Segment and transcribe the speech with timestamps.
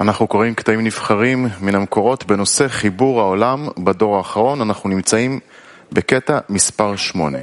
[0.00, 4.60] אנחנו קוראים קטעים נבחרים מן המקורות בנושא חיבור העולם בדור האחרון.
[4.60, 5.40] אנחנו נמצאים
[5.92, 7.38] בקטע מספר 8.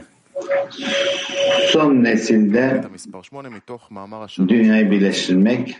[1.71, 4.47] Son nesilde קטע מספר 8 מתוך מאמר השלום.
[4.47, 5.75] dünyayı birleştirmek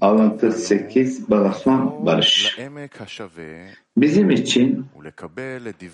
[0.00, 2.58] alıntı 8 Balasman Barış.
[3.96, 4.86] Bizim için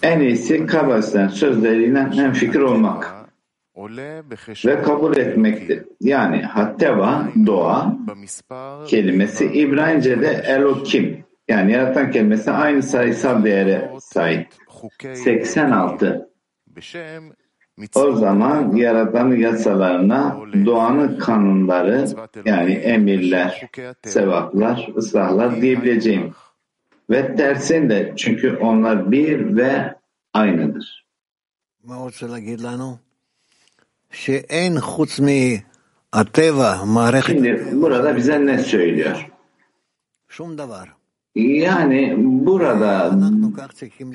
[0.02, 3.17] en iyisi Kabbalis'ten sözleriyle hem fikir olmak
[4.66, 5.84] ve kabul etmektir.
[6.00, 7.96] Yani hatteva, doğa
[8.86, 14.48] kelimesi İbranice'de elokim yani yaratan kelimesi aynı sayısal değere sahip.
[15.14, 16.28] 86.
[17.94, 22.06] O zaman yaratanın yasalarına doğanın kanunları
[22.44, 23.70] yani emirler,
[24.04, 26.34] sevaplar, ıslahlar diyebileceğim.
[27.10, 29.94] Ve tersinde çünkü onlar bir ve
[30.34, 31.06] aynıdır.
[31.84, 31.94] Ne
[37.26, 39.26] Şimdi burada bize ne söylüyor?
[41.34, 43.18] Yani burada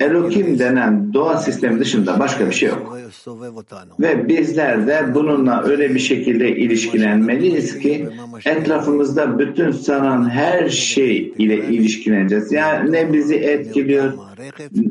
[0.00, 2.98] Elohim denen doğa sistemi dışında başka bir şey yok.
[4.00, 8.08] Ve bizler de bununla öyle bir şekilde ilişkilenmeliyiz ki
[8.46, 12.52] etrafımızda bütün sanan her şey ile ilişkileneceğiz.
[12.52, 14.12] Yani ne bizi etkiliyor,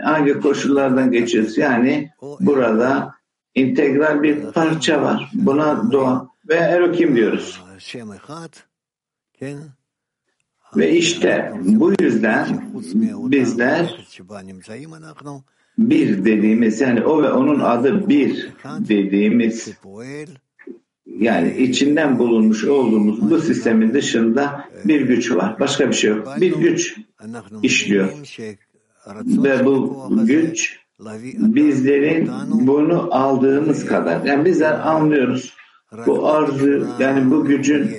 [0.01, 1.57] hangi koşullardan geçiyoruz.
[1.57, 3.13] Yani burada
[3.55, 5.31] integral bir parça var.
[5.33, 7.61] Buna doğa ve Erokim diyoruz.
[10.75, 12.71] Ve işte bu yüzden
[13.31, 14.07] bizler
[15.77, 19.73] bir dediğimiz yani o ve onun adı bir dediğimiz
[21.05, 25.59] yani içinden bulunmuş olduğumuz bu sistemin dışında bir güç var.
[25.59, 26.27] Başka bir şey yok.
[26.41, 26.97] Bir güç
[27.63, 28.09] işliyor.
[29.25, 30.82] Ve bu güç
[31.55, 34.25] bizlerin bunu aldığımız kadar.
[34.25, 35.53] Yani bizler anlıyoruz.
[36.05, 37.91] Bu arzu yani bu gücün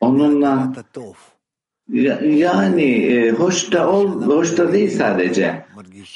[0.00, 0.72] onunla
[2.22, 5.66] yani e, hoş da ol, hoş da değil sadece.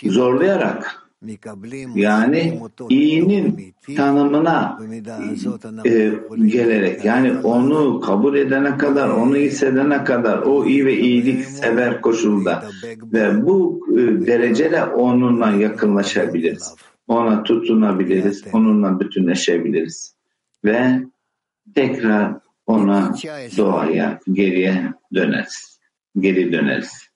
[0.05, 1.06] zorlayarak.
[1.95, 4.79] Yani iyinin tanımına
[5.87, 6.13] e,
[6.47, 12.65] gelerek yani onu kabul edene kadar, onu hissedene kadar o iyi ve iyilik sever koşulda
[13.13, 16.75] ve bu e, dereceyle onunla yakınlaşabiliriz.
[17.09, 20.17] Ona tutunabiliriz, onunla bütünleşebiliriz
[20.65, 21.01] ve
[21.75, 22.35] tekrar
[22.67, 23.15] ona
[23.57, 25.81] doğaya geriye döneriz.
[26.19, 27.07] Geri döneriz.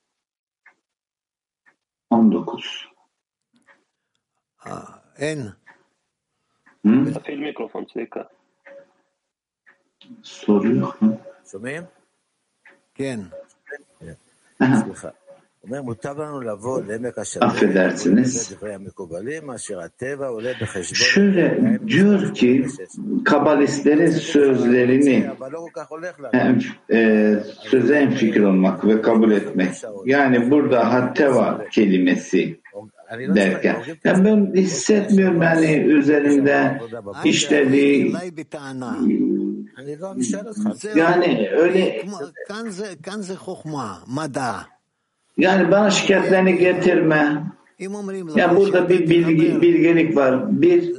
[2.11, 2.90] 19
[4.68, 4.80] אה,
[5.18, 5.40] אין,
[6.88, 6.90] Hı?
[7.14, 8.20] תפעיל מיקרופון, צביקה.
[10.24, 11.16] Soru yok mu?
[11.52, 11.84] שומעים?
[12.94, 13.20] כן,
[14.62, 15.10] Aha, סליחה.
[15.64, 18.56] אומר, מוטב לנו לבוא לעמק השווה, affedersiniz.
[18.56, 21.08] דברי המקובלים, אשר הטבע עולה בחשבון.
[21.08, 22.66] Şöyle diyor ki
[23.26, 26.30] kabalistlerin sözlerini אבל לא כל כך הולך לנו.
[26.34, 26.58] hem,
[26.90, 27.00] e,
[27.70, 29.74] söze en fikir olmak ve kabul etmek.
[30.06, 32.59] Yani burada hatteva kelimesi אני לא
[33.11, 33.77] derken.
[34.05, 36.81] Yani ben hissetmiyorum yani üzerinde
[37.25, 38.15] işlediği
[40.95, 42.07] yani öyle
[45.37, 47.45] yani bana şikayetlerini getirme.
[48.37, 50.95] Yani burada bir bilgi, bilgelik var, bir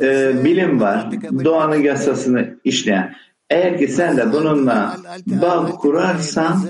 [0.00, 1.10] e, bilim var,
[1.44, 3.14] doğanın yasasını işleyen.
[3.50, 4.96] Eğer ki sen de bununla
[5.26, 6.62] bağ kurarsan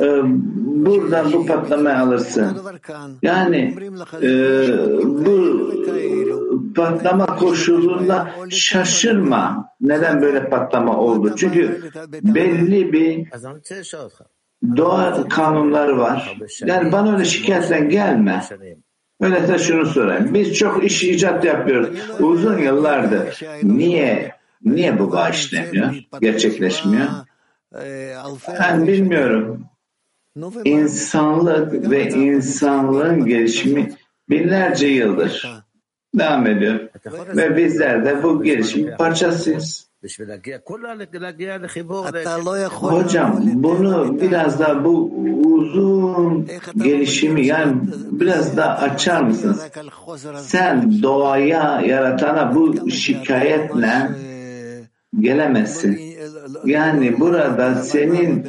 [0.00, 0.22] ee,
[0.84, 2.56] buradan bu patlama alırsın.
[3.22, 3.74] Yani
[4.22, 4.28] e,
[5.04, 5.60] bu
[6.76, 9.68] patlama koşulunda şaşırma.
[9.80, 11.32] Neden böyle patlama oldu?
[11.36, 11.90] Çünkü
[12.22, 13.28] belli bir
[14.76, 16.36] doğa kanunları var.
[16.66, 18.44] Yani bana öyle şikayetle gelme.
[19.20, 20.34] Öyleyse şunu sorayım.
[20.34, 21.88] Biz çok iş icat yapıyoruz.
[22.20, 23.40] Uzun yıllardır.
[23.62, 27.06] Niye Niye bu bağış işlemiyor, gerçekleşmiyor?
[28.60, 29.64] Ben bilmiyorum.
[30.64, 33.92] İnsanlık ve insanlığın gelişimi
[34.30, 35.62] binlerce yıldır
[36.14, 36.80] devam ediyor.
[37.36, 39.90] Ve bizler de bu gelişimin parçasıyız.
[42.92, 45.12] Hocam bunu biraz daha bu
[45.44, 47.76] uzun gelişimi yani
[48.10, 49.66] biraz daha açar mısınız?
[50.36, 54.08] Sen doğaya yaratana bu şikayetle
[55.18, 56.00] gelemezsin.
[56.64, 58.46] Yani burada senin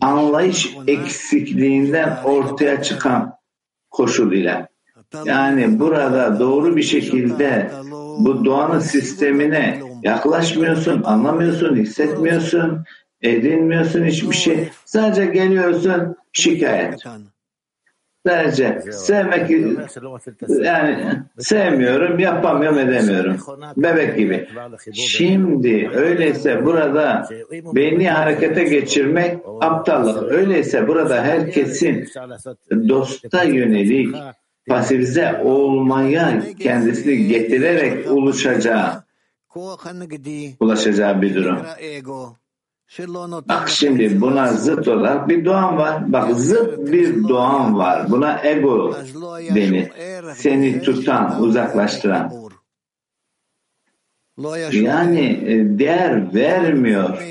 [0.00, 3.34] anlayış eksikliğinden ortaya çıkan
[3.90, 4.68] koşul ile.
[5.24, 7.70] Yani burada doğru bir şekilde
[8.18, 12.84] bu doğanın sistemine yaklaşmıyorsun, anlamıyorsun, hissetmiyorsun,
[13.22, 14.68] edinmiyorsun hiçbir şey.
[14.84, 17.04] Sadece geliyorsun şikayet
[18.26, 18.82] derece.
[18.92, 19.50] Sevmek
[20.48, 23.36] yani sevmiyorum, yapamıyorum, edemiyorum.
[23.76, 24.48] Bebek gibi.
[24.92, 30.32] Şimdi öyleyse burada beyni harekete geçirmek aptallık.
[30.32, 32.08] Öyleyse burada herkesin
[32.88, 34.16] dosta yönelik
[34.68, 39.04] pasifize olmaya kendisini getirerek ulaşacağı
[40.60, 41.58] ulaşacağı bir durum.
[43.48, 46.12] Bak Şimdi buna zıt olarak bir doğan var.
[46.12, 48.10] Bak zıt bir doğan var.
[48.10, 48.96] Buna ego
[49.54, 49.88] denir.
[50.34, 52.32] Seni tutan, uzaklaştıran.
[54.72, 57.22] Yani e, değer vermiyor.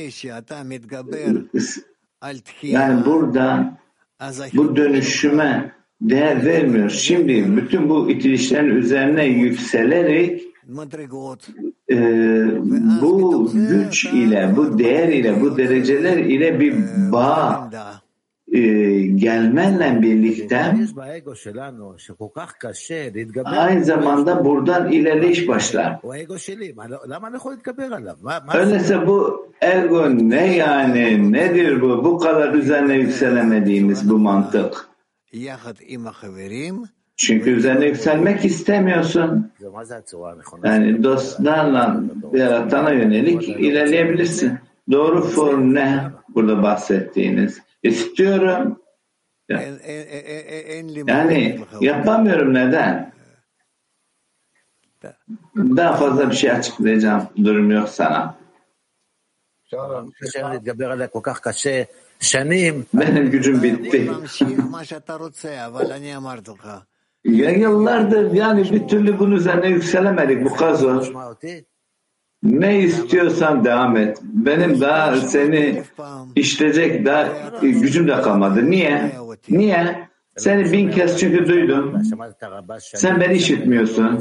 [2.61, 3.77] Yani burada
[4.53, 6.89] bu dönüşüme değer vermiyor.
[6.89, 10.48] Şimdi bütün bu itilişlerin üzerine yükselerek
[11.91, 12.47] ee,
[13.01, 16.75] bu güç ile, bu değer ile, bu dereceler ile bir
[17.11, 17.69] bağ
[18.51, 18.61] e,
[19.01, 20.75] gelmenle birlikte
[23.45, 25.99] aynı zamanda buradan ilerleyiş başlar.
[28.59, 32.03] Öyleyse bu ego ne yani, nedir bu?
[32.03, 34.89] Bu kadar üzerine yükselemediğimiz bu mantık.
[37.19, 39.51] Çünkü üzerine yükselmek istemiyorsun.
[40.63, 42.01] Yani dostlarla
[42.33, 44.59] yaratana yönelik ilerleyebilirsin.
[44.91, 46.11] Doğru form ne?
[46.29, 47.61] Burada bahsettiğiniz.
[47.83, 48.81] İstiyorum.
[51.07, 53.13] Yani yapamıyorum neden?
[55.55, 58.35] Daha fazla bir şey açıklayacağım durum yok sana.
[62.93, 64.11] Benim gücüm bitti
[67.35, 71.03] yıllardır yani bir türlü bunun üzerine yükselemedik bu kazo.
[72.43, 74.17] Ne istiyorsan devam et.
[74.23, 75.83] Benim daha seni
[76.35, 77.27] işleyecek daha
[77.61, 78.71] gücüm de kalmadı.
[78.71, 79.11] Niye?
[79.49, 80.08] Niye?
[80.39, 81.93] Seni bin kez çünkü duydum.
[82.97, 84.19] Sen beni işitmiyorsun.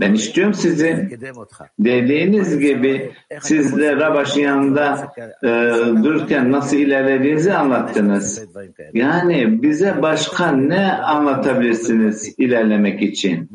[0.00, 1.08] Ben istiyorum sizi.
[1.78, 5.12] Dediğiniz gibi siz de Rabaş'ın yanında
[5.42, 5.48] e,
[6.04, 8.42] dururken nasıl ilerlediğinizi anlattınız.
[8.94, 13.48] Yani bize başka ne anlatabilirsiniz ilerlemek için?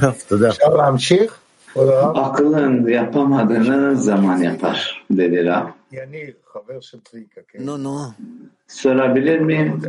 [0.00, 0.48] טוב, תודה.
[0.48, 1.40] אפשר להמשיך?
[1.72, 2.16] כבוד הרב?
[2.16, 5.66] Akılın yapamadığını zaman yapar dedi Rab.
[5.92, 7.58] יניב, חבר של צביקה, כן?
[7.64, 8.12] נו, נו,
[8.68, 9.80] Sorabilir miyim?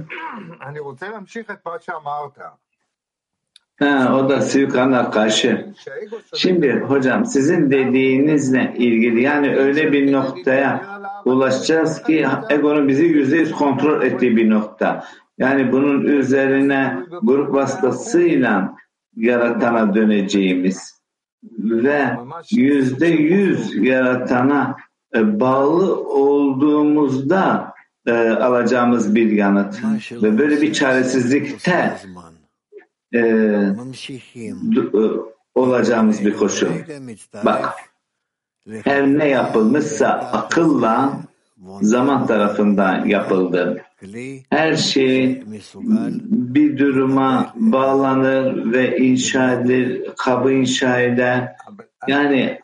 [0.61, 2.37] אני רוצה להמשיך את מה שאמרת.
[3.81, 5.73] Ha, o da Sivkan'a karşı.
[5.75, 13.03] שהאגו שלך Şimdi hocam sizin dediğinizle ilgili yani öyle bir noktaya ulaşacağız ki egonun bizi
[13.05, 15.03] yüzde yüz kontrol ettiği bir nokta.
[15.42, 18.76] Yani bunun üzerine grup vasıtasıyla
[19.16, 21.02] yaratana döneceğimiz
[21.58, 22.10] ve
[22.50, 24.76] yüzde yüz yaratana
[25.14, 27.74] e, bağlı olduğumuzda
[28.06, 31.96] e, alacağımız bir yanıt ve böyle bir çaresizlikte
[33.12, 33.74] e, e
[35.54, 36.68] olacağımız bir koşu.
[37.44, 37.68] Bak,
[38.84, 41.20] her ne yapılmışsa akılla
[41.80, 43.82] zaman tarafından yapıldı.
[44.50, 45.42] Her şey
[46.26, 51.56] bir duruma bağlanır ve inşa edilir, kabı inşa eder.
[52.08, 52.60] Yani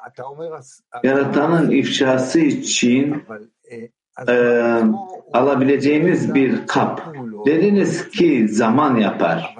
[1.02, 3.22] yaratanın ifşası için
[4.28, 4.80] e,
[5.32, 7.14] alabileceğimiz bir kap.
[7.46, 9.56] Dediniz ki zaman yapar.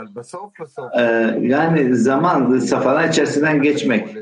[0.98, 1.02] E,
[1.40, 4.16] yani zaman safhalar içerisinden geçmek.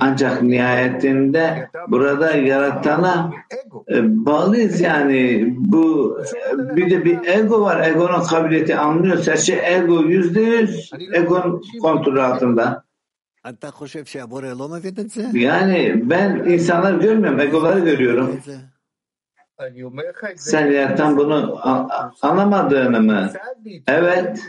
[0.00, 3.32] Ancak nihayetinde burada yaratana
[3.88, 6.18] e, bağlıyız yani bu
[6.52, 7.88] e, bir de bir ego var.
[7.88, 9.28] Egonun kabiliyeti anlıyoruz.
[9.28, 12.84] Her şey ego yüzde yüz egonun kontrol altında.
[15.32, 17.40] Yani ben insanlar görmüyorum.
[17.40, 18.40] Egoları görüyorum.
[20.36, 21.60] Sen yaratılan bunu
[22.22, 23.30] anlamadığını mı?
[23.88, 24.40] Evet.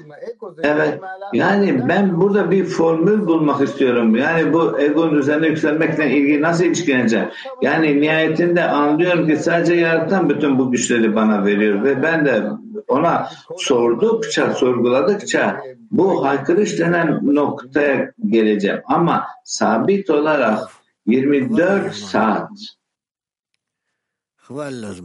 [0.63, 0.99] Evet.
[1.33, 4.15] Yani ben burada bir formül bulmak istiyorum.
[4.15, 7.27] Yani bu egonun üzerine yükselmekle ilgili nasıl ilişkileneceğim?
[7.61, 12.43] Yani nihayetinde anlıyorum ki sadece yaratan bütün bu güçleri bana veriyor ve ben de
[12.87, 13.27] ona
[13.57, 18.81] sordukça, sorguladıkça bu haykırış denen noktaya geleceğim.
[18.85, 20.59] Ama sabit olarak
[21.05, 22.49] 24 saat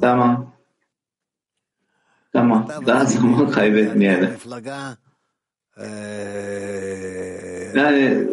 [0.00, 0.52] Tamam.
[2.32, 2.68] Tamam.
[2.86, 4.36] Daha zaman kaybetmeyelim.
[7.74, 8.26] Yani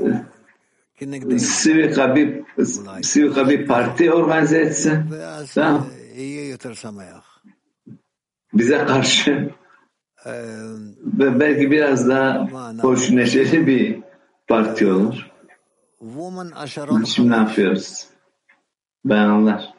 [1.39, 2.43] Sivika bir,
[3.03, 5.05] Sivika bir parti organize etsin.
[5.53, 5.87] Tamam.
[8.53, 9.51] Bize karşı
[11.05, 12.47] ve belki biraz daha
[12.81, 13.99] hoş neşeli bir
[14.47, 15.27] parti olur.
[17.05, 18.05] Şimdi ne yapıyoruz?
[19.05, 19.72] Bayanlar.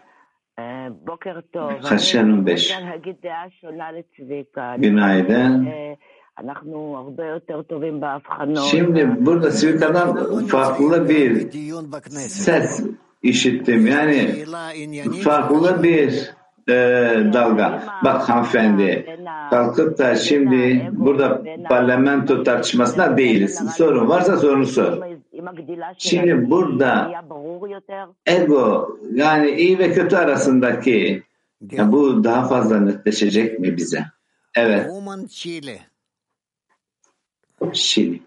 [1.04, 1.72] בוקר טוב.
[1.82, 2.72] חשנו בש.
[2.72, 4.75] אני רוצה להגיד דעה שונה לצביקה.
[4.78, 5.68] Günaydın.
[5.68, 5.94] אה,
[6.39, 8.63] אנחנו הרבה יותר טובים בהבחנות.
[8.72, 11.51] Şimdi burada Svika'dan farklı bir
[12.12, 12.84] ses
[13.24, 13.88] işittim.
[13.88, 14.46] Yani
[15.24, 16.32] farklı bir
[16.70, 16.74] e,
[17.34, 17.84] dalga.
[18.06, 19.06] Bak hanımefendi
[19.50, 23.75] kalkıp da şimdi burada parlamento tartışmasında değiliz.
[23.78, 24.94] Sorun varsa sorunu sor.
[25.39, 27.43] עם הגדילה Şimdi שלהם, burada נהיה ברור יותר.
[28.26, 31.23] ego yani iyi ve kötü arasındaki
[31.71, 34.04] ya bu daha fazla netleşecek mi bize?
[34.54, 34.85] Evet.
[34.85, 35.81] Woman Chile.
[37.73, 38.23] Şili.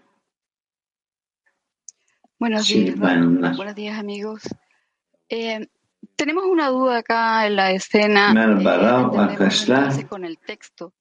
[2.40, 4.42] Buenos días, bueno, buenos días amigos.
[5.28, 5.66] Eh,
[6.16, 8.32] tenemos una duda acá en la escena.
[8.32, 10.08] Merhaba, eh, arkadaşlar.
[10.08, 10.92] con el texto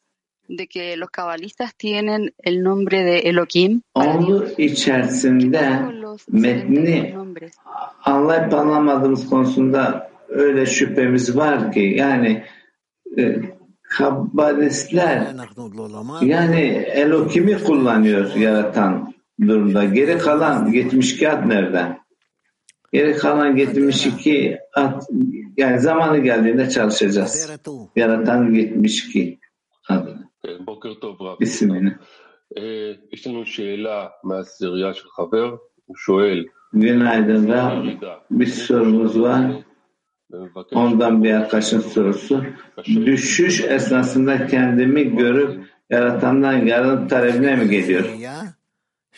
[0.48, 3.82] de que los cabalistas tienen el nombre de Elohim.
[3.96, 5.80] Onun içerisinde
[6.32, 7.16] metni
[8.04, 12.44] anlayıp anlamadığımız konusunda öyle şüphemiz var ki yani
[13.18, 13.36] e,
[13.82, 15.28] kabbalistler
[16.22, 16.62] yani
[16.94, 19.86] Elohim'i kullanıyor yaratan durumda.
[19.86, 21.98] Geri kalan 72 ad nerede?
[22.94, 25.02] Geri kalan 72 ad
[25.58, 27.52] yani zamanı geldiğinde çalışacağız.
[27.96, 29.40] Yaratan 72.
[30.65, 31.37] בוקר טוב רב.
[31.43, 31.91] İsmini.
[32.57, 37.73] אה, יש לנו שאלה מהעשירייה של חבר, הוא שואל, Günaydın Rab.
[37.73, 38.21] ירידה.
[38.31, 39.65] Bir sorumuz var.
[40.31, 42.45] ומבקש Ondan bir arkadaşın sorusu.
[42.87, 48.05] Düşüş esnasında kendimi görüp yaratandan yardım talebine mi geliyor?
[48.05, 48.55] היה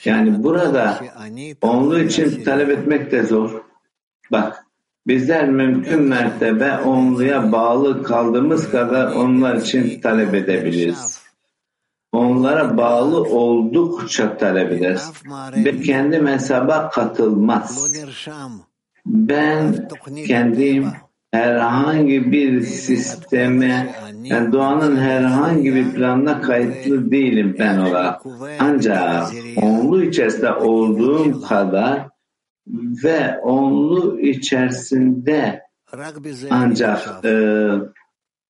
[0.04, 3.50] Yani burada שאני Onun için talep etmek de zor.
[4.32, 4.66] Bak,
[5.07, 11.19] Bizler mümkün mertebe onluya bağlı kaldığımız kadar onlar için talep edebiliriz.
[12.11, 15.11] Onlara bağlı oldukça talep ederiz.
[15.55, 17.93] Ve kendi hesaba katılmaz.
[19.05, 19.87] Ben
[20.27, 20.85] kendim
[21.31, 28.21] herhangi bir sisteme, yani doğanın herhangi bir planına kayıtlı değilim ben olarak.
[28.59, 32.08] Ancak onlu içerisinde olduğum kadar
[33.03, 35.61] ve onlu içerisinde
[36.49, 37.29] ancak e,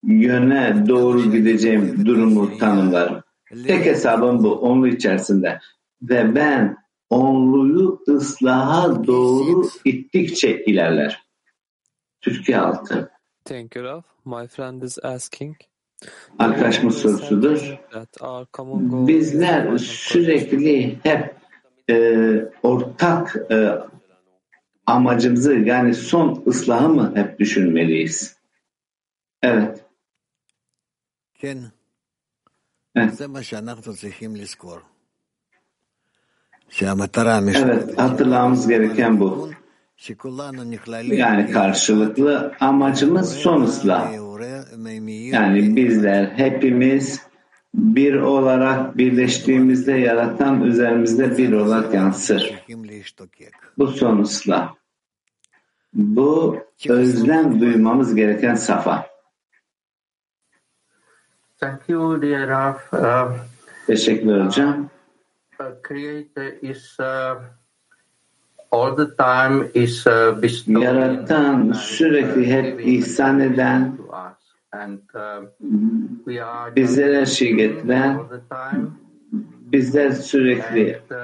[0.03, 3.23] yöne doğru gideceğim durumu tanımlarım.
[3.67, 5.59] Tek hesabım bu, onlu içerisinde.
[6.01, 6.77] Ve ben
[7.09, 11.23] onluyu ıslaha doğru ittikçe ilerler.
[12.21, 13.11] Türkiye altı.
[13.45, 14.01] Thank you, Rav.
[14.25, 15.55] My friend is asking.
[16.39, 17.77] Arkadaşımız sorusudur.
[19.07, 21.35] Bizler sürekli hep
[21.89, 21.95] e,
[22.63, 23.69] ortak e,
[24.89, 28.35] amacımızı yani son ıslahı mı hep düşünmeliyiz?
[29.41, 29.85] Evet.
[31.41, 31.57] כן.
[32.95, 33.13] Evet.
[37.57, 39.51] Evet, hatırlamamız gereken bu.
[41.17, 44.13] Yani karşılıklı amacımız son ıslah.
[45.33, 47.21] Yani bizler hepimiz
[47.73, 52.53] bir olarak birleştiğimizde yaratan üzerimizde bir olarak yansır.
[53.77, 54.78] Bu son ıslah.
[55.93, 56.57] Bu
[56.89, 59.09] özlem duymamız gereken safa.
[61.59, 62.93] Thank you, dear Raf.
[62.93, 63.31] Uh,
[63.87, 64.89] Teşekkürler hocam.
[65.59, 67.35] uh, Creator is uh,
[68.71, 73.97] all the time is uh, bestowing Yaratan sürekli hep ihsan eden,
[75.15, 75.43] uh,
[76.43, 78.19] are bizlere şeyi getiren,
[79.71, 81.15] bizler sürekli uh,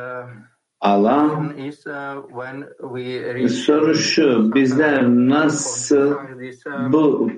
[0.86, 1.58] alan.
[1.58, 7.30] is uh, when we reach Soru şu, bizler nasıl uh, bu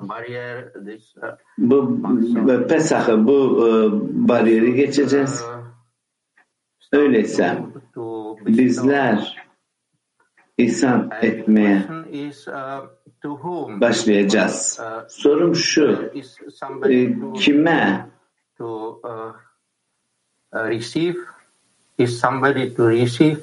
[0.00, 0.08] uh,
[1.58, 3.70] bu Pesah'ı bu e,
[4.28, 5.44] bariyeri geçeceğiz.
[6.92, 7.62] Öyleyse
[8.46, 9.46] bizler
[10.58, 11.82] ihsan etmeye
[13.80, 14.80] başlayacağız.
[15.08, 16.12] Sorum şu,
[16.88, 18.10] e, to, kime
[18.58, 19.34] to uh,
[20.52, 21.18] uh, receive?
[21.98, 23.36] is somebody to receive?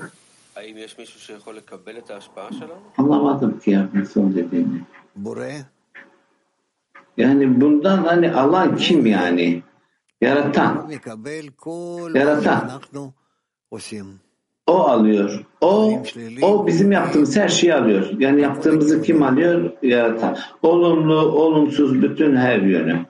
[2.97, 4.81] Anlamadım ki yani söylediğini.
[5.15, 5.65] Buraya.
[7.17, 9.63] Yani bundan hani Allah kim yani?
[10.21, 10.87] Yaratan.
[12.15, 12.81] Yaratan.
[14.67, 15.45] O alıyor.
[15.61, 16.03] O,
[16.41, 18.09] o bizim yaptığımız her şeyi alıyor.
[18.19, 19.71] Yani yaptığımızı kim alıyor?
[19.81, 20.37] Yaratan.
[20.61, 23.05] Olumlu, olumsuz bütün her yönü.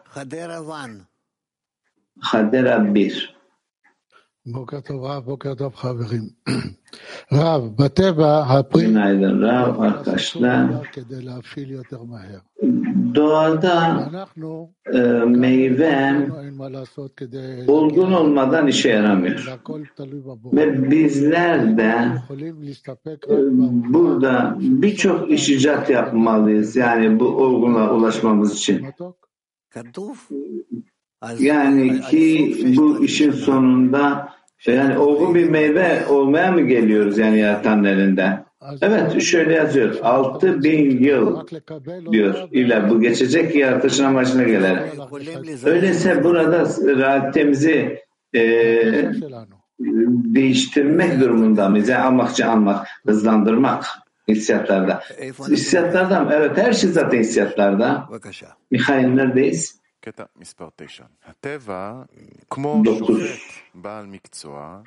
[2.20, 3.41] Hadera bir.
[8.88, 10.70] Günaydın Rav arkadaşlar.
[13.16, 14.10] Doğada
[14.94, 16.28] e, meyve
[17.68, 19.40] olgun olmadan işe yaramıyor.
[20.54, 22.12] Ve bizler de
[23.30, 23.36] e,
[23.94, 26.76] burada birçok iş icat yapmalıyız.
[26.76, 28.86] Yani bu olgunluğa ulaşmamız için.
[31.40, 34.30] Yani ki bu işin sonunda
[34.66, 38.46] yani olgun bir meyve olmaya mı geliyoruz yani yaratan elinden?
[38.82, 39.96] Evet şöyle yazıyor.
[40.04, 41.48] 6000 yıl
[42.12, 42.36] diyor.
[42.52, 44.92] İlla bu geçecek ki yaratılışın amacına gelerek.
[45.66, 48.00] Öyleyse burada rahatemizi
[48.36, 48.42] e,
[50.36, 51.90] değiştirmek durumunda mıyız?
[51.90, 53.86] Yani almak için almak, hızlandırmak
[54.28, 55.02] hissiyatlarda.
[55.50, 56.30] Hissiyatlarda mı?
[56.34, 58.08] Evet her şey zaten hissiyatlarda.
[58.72, 59.81] Mihail neredeyiz?
[60.01, 61.05] קטע מספר 9.
[61.27, 62.03] הטבע,
[62.51, 63.19] כמו דוקטור.
[63.19, 64.81] שופט בעל מקצוע,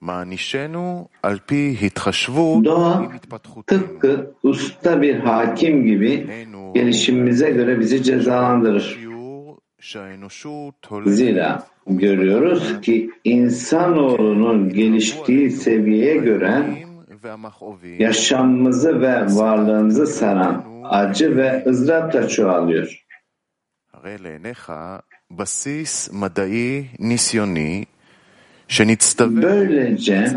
[0.00, 3.78] מענישנו על פי התחשבות Doğa עם התפתחותנו.
[3.78, 8.80] tıpkı usta bir hakim gibi איננו gelişimimize göre bizi cezalandırır.
[8.80, 20.06] שיעור שהאנושות הולכת Zira görüyoruz ki insanoğlunun geliştiği seviyeye göre החיים והמכאובים yaşamımızı ve varlığımızı
[20.06, 23.04] saran acı ve ızdırap da çoğalıyor.
[29.41, 30.29] Böylece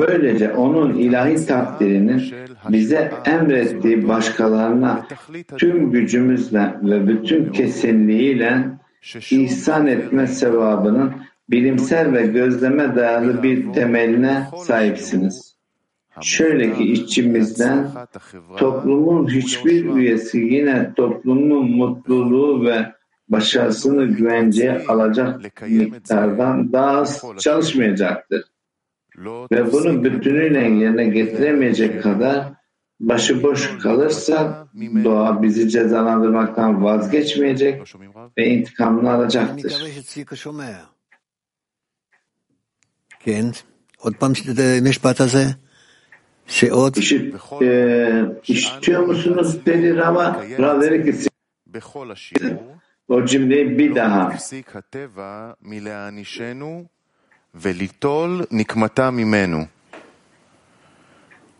[0.00, 2.22] Böylece onun ilahi takdirinin
[2.68, 5.06] bize emrettiği başkalarına
[5.56, 8.64] tüm gücümüzle ve bütün kesinliğiyle
[9.30, 11.12] ihsan etme sevabının
[11.50, 15.47] bilimsel ve gözleme dayalı bir temeline sahipsiniz.
[16.21, 17.91] Şöyle ki içimizden
[18.57, 22.91] toplumun hiçbir üyesi yine toplumun mutluluğu ve
[23.27, 28.43] başarısını güvenceye alacak miktardan daha az çalışmayacaktır.
[29.51, 32.53] Ve bunu bütünüyle yerine getiremeyecek kadar
[32.99, 34.67] başıboş kalırsa
[35.03, 38.29] doğa bizi cezalandırmaktan vazgeçmeyecek לא שומעים רב?
[38.37, 39.69] ve intikamını אני alacaktır.
[39.71, 40.77] מקווה שצביקה שומע.
[43.19, 43.45] כן,
[43.97, 45.66] עוד פעם את המשפט הזה, שעוד
[46.98, 50.42] İşit, e, işitiyor musunuz dedi Rama.
[50.58, 51.28] Rama dedi ki
[53.08, 54.28] o cümleyi bir daha.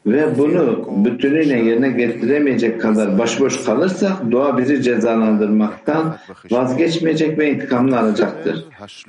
[0.06, 6.16] Ve bunu bütünüyle yerine getiremeyecek kadar başboş kalırsak doğa bizi cezalandırmaktan
[6.50, 8.64] vazgeçmeyecek ve intikamını alacaktır.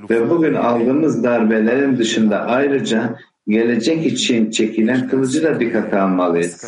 [0.10, 3.16] Ve bugün aldığımız darbelerin dışında ayrıca
[3.48, 6.64] gelecek için çekilen kılıcı da dikkate almalıyız.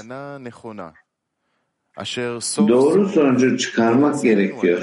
[2.68, 4.82] Doğru sonucu çıkarmak gerekiyor.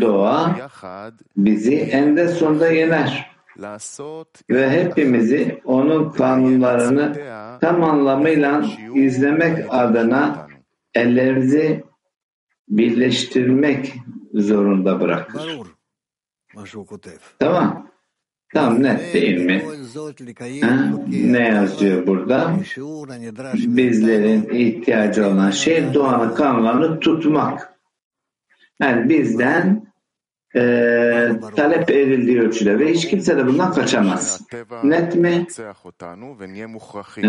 [0.00, 0.56] Doğa
[1.36, 3.30] bizi eninde sonunda yener
[4.50, 7.14] ve hepimizi onun kanunlarını
[7.60, 10.46] tam anlamıyla izlemek adına
[10.94, 11.84] ellerimizi
[12.68, 13.94] birleştirmek
[14.34, 15.40] zorunda bırakır.
[17.38, 17.90] Tamam
[18.54, 19.64] tam net ee, değil mi?
[20.60, 20.92] Ha?
[21.08, 22.56] Ne yazıyor burada?
[23.54, 27.76] Bizlerin ihtiyacı olan şey doğanın kanunlarını tutmak.
[28.80, 29.85] Yani bizden
[30.56, 30.60] e,
[31.56, 34.40] talep edildiği ölçüde ve hiç kimse de bundan kaçamaz.
[34.84, 35.46] Net mi?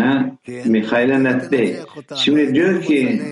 [0.00, 0.30] Ha,
[0.64, 1.76] Mihail'e net değil.
[2.14, 3.22] Şimdi diyor ki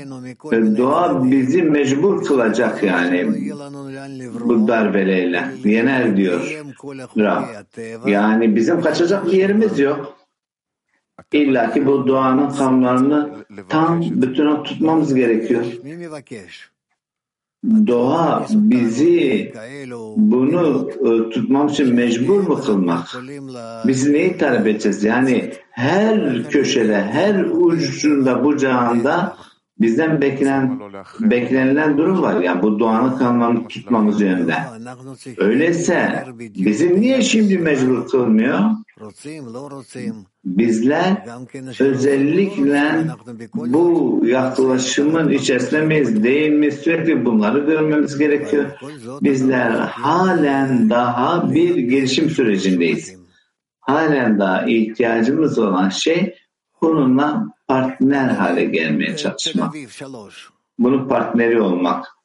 [0.52, 3.28] e, doğa bizi mecbur kılacak yani
[4.44, 5.44] bu darbeleyle.
[5.64, 6.40] Yener diyor.
[8.06, 10.16] Yani bizim kaçacak bir yerimiz yok.
[11.32, 13.30] İlla ki bu doğanın kanunlarını
[13.68, 15.64] tam bütüne tutmamız gerekiyor
[17.64, 19.52] doğa bizi
[20.16, 23.08] bunu e, tutmam için mecbur mu kılmak?
[23.86, 25.04] Biz neyi talep edeceğiz?
[25.04, 29.36] Yani her köşede, her ucunda, bucağında
[29.80, 30.80] bizden beklenen
[31.20, 32.40] beklenilen durum var.
[32.40, 34.54] Yani bu doğanı kanunu tutmamız yönünde.
[35.36, 38.60] Öyleyse bizim niye şimdi mecbur kılmıyor?
[40.44, 41.26] Bizler
[41.80, 43.06] özellikle
[43.54, 48.70] bu yaklaşımın içerisinde miyiz değil mi sürekli bunları görmemiz gerekiyor.
[49.22, 53.16] Bizler halen daha bir gelişim sürecindeyiz.
[53.80, 56.34] Halen daha ihtiyacımız olan şey
[56.82, 59.74] bununla partner hale gelmeye çalışmak.
[60.78, 62.15] Bunun partneri olmak.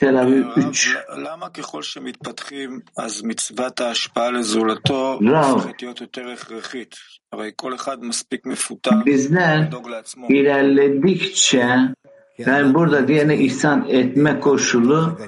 [0.00, 0.96] Tel Aviv 3.
[1.16, 5.44] למה ככל שמתפתחים אז מצוות ההשפעה לזולתו רב.
[5.54, 6.94] הופכת להיות יותר הכרחית?
[7.32, 10.28] הרי כל אחד מספיק מפותח Bizler לדאוג לעצמו.
[10.28, 11.99] ilerledikçe
[12.37, 15.19] Yani burada diğerine ihsan etme koşulu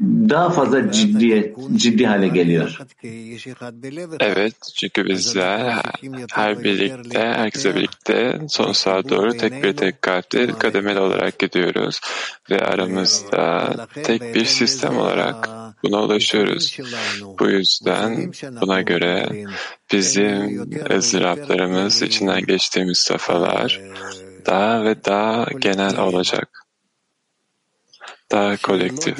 [0.00, 2.78] daha fazla ciddiyet, ciddi hale geliyor.
[4.20, 5.82] Evet, çünkü bizler
[6.32, 12.00] her birlikte, herkese birlikte sonsuza doğru tek bir tek kalpte kademeli olarak gidiyoruz
[12.50, 15.48] ve aramızda tek bir sistem olarak
[15.82, 16.78] buna ulaşıyoruz.
[17.38, 19.44] Bu yüzden buna göre
[19.92, 23.80] bizim ızdıraplarımız, içinden geçtiğimiz safhalar
[24.46, 26.66] daha ve daha genel olacak.
[28.30, 29.18] Daha kolektif.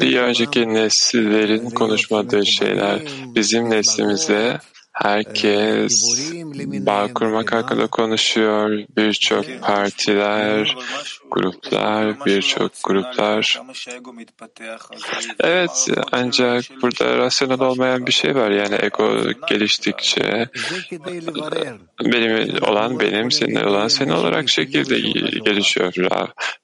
[0.00, 3.02] Bir önceki nesillerin konuşmadığı şeyler
[3.34, 4.58] bizim neslimizde
[4.92, 6.18] herkes
[6.86, 8.84] bağ kurmak hakkında konuşuyor.
[8.96, 10.76] Birçok partiler,
[11.30, 13.60] gruplar, birçok gruplar.
[15.40, 18.50] Evet, ancak burada rasyonel olmayan bir şey var.
[18.50, 20.48] Yani ego geliştikçe
[22.04, 25.00] benim olan benim, senin olan senin olarak şekilde
[25.40, 25.92] gelişiyor.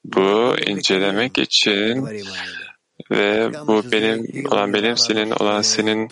[0.03, 2.05] Bu incelemek için
[3.11, 6.09] ve bu benim olan benim, senin olan senin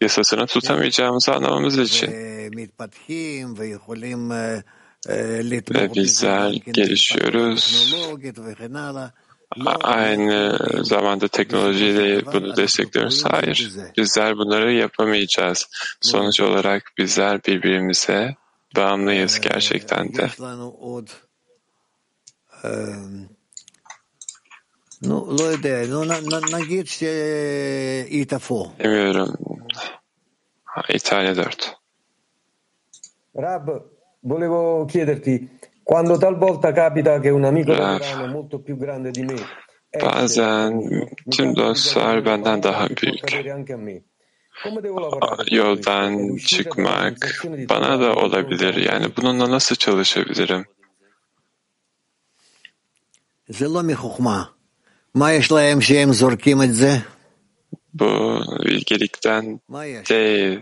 [0.00, 2.06] yasasını tutamayacağımızı anlamamız için.
[5.74, 7.94] Ve bizler gelişiyoruz.
[9.82, 13.24] Aynı zamanda teknolojiyle bunu destekliyoruz.
[13.24, 15.66] Hayır, bizler bunları yapamayacağız.
[16.00, 18.34] Sonuç olarak bizler birbirimize
[18.76, 20.30] bağımlıyız gerçekten de.
[28.78, 29.34] Bilmiyorum.
[30.88, 31.76] İtalya 4.
[33.36, 33.68] Rab,
[34.22, 35.48] volevo chiederti,
[35.84, 39.36] quando talvolta capita che un amico italiano molto più grande di me
[40.02, 40.90] Bazen
[41.30, 43.46] tüm dostlar benden daha büyük.
[45.50, 48.74] Yoldan çıkmak bana da olabilir.
[48.74, 50.66] Yani bununla nasıl çalışabilirim?
[53.50, 54.55] Zelo mi hukma.
[57.94, 59.60] Bu bilgelikten
[60.08, 60.60] değil.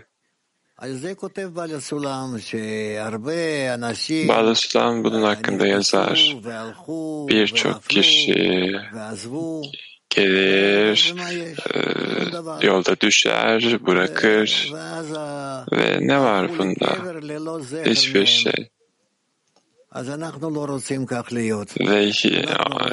[4.27, 6.35] Balaslam bunun hakkında yazar.
[7.29, 8.73] Birçok kişi
[10.09, 11.13] gelir,
[12.61, 14.73] e, yolda düşer, bırakır
[15.71, 16.97] ve ne var bunda?
[17.85, 18.69] Hiçbir şey
[21.79, 22.07] ve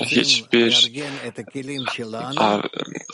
[0.05, 0.93] hiçbir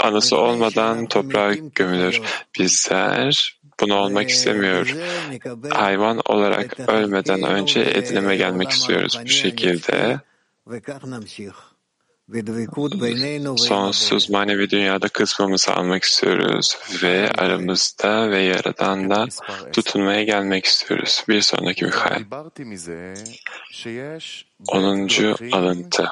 [0.00, 2.20] anısı olmadan toprağa gömülür.
[2.58, 4.96] Bizler bunu olmak istemiyor.
[5.70, 9.18] Hayvan olarak ölmeden önce edinime gelmek istiyoruz.
[9.24, 10.20] Bu şekilde
[13.56, 19.26] Sonsuz manevi dünyada kısmımızı almak istiyoruz ve aramızda ve Yaradan'da
[19.72, 21.24] tutunmaya gelmek istiyoruz.
[21.28, 22.30] Bir sonraki bir Mikael.
[24.68, 25.08] 10.
[25.52, 26.08] alıntı.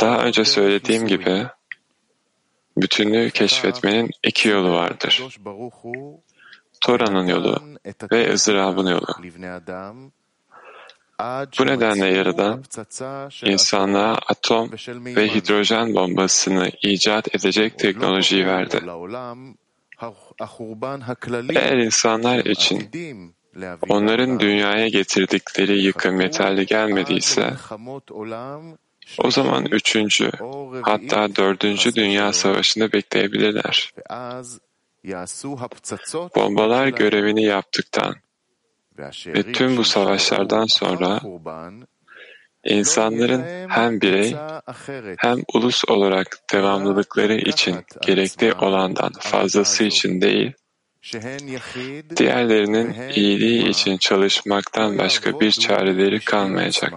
[0.00, 1.46] Daha önce söylediğim gibi
[2.76, 5.22] bütünlüğü keşfetmenin iki yolu vardır.
[6.80, 7.62] Tora'nın yolu
[8.12, 9.14] ve ızdırabın yolu.
[11.58, 12.64] Bu nedenle Yaradan
[13.44, 18.80] insana atom ve hidrojen bombasını icat edecek teknolojiyi verdi.
[21.54, 22.90] Eğer insanlar için
[23.88, 27.54] onların dünyaya getirdikleri yıkım yeterli gelmediyse,
[29.18, 30.30] o zaman üçüncü
[30.82, 33.92] hatta dördüncü dünya savaşını bekleyebilirler.
[36.36, 38.14] Bombalar görevini yaptıktan
[39.26, 41.20] ve tüm bu savaşlardan sonra
[42.64, 44.36] insanların hem birey
[45.18, 50.52] hem ulus olarak devamlılıkları için gerekli olandan fazlası için değil,
[52.16, 56.94] diğerlerinin iyiliği için çalışmaktan başka bir çareleri kalmayacak.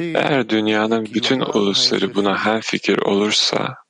[0.00, 3.81] Eğer dünyanın bütün ulusları buna hem fikir olursa,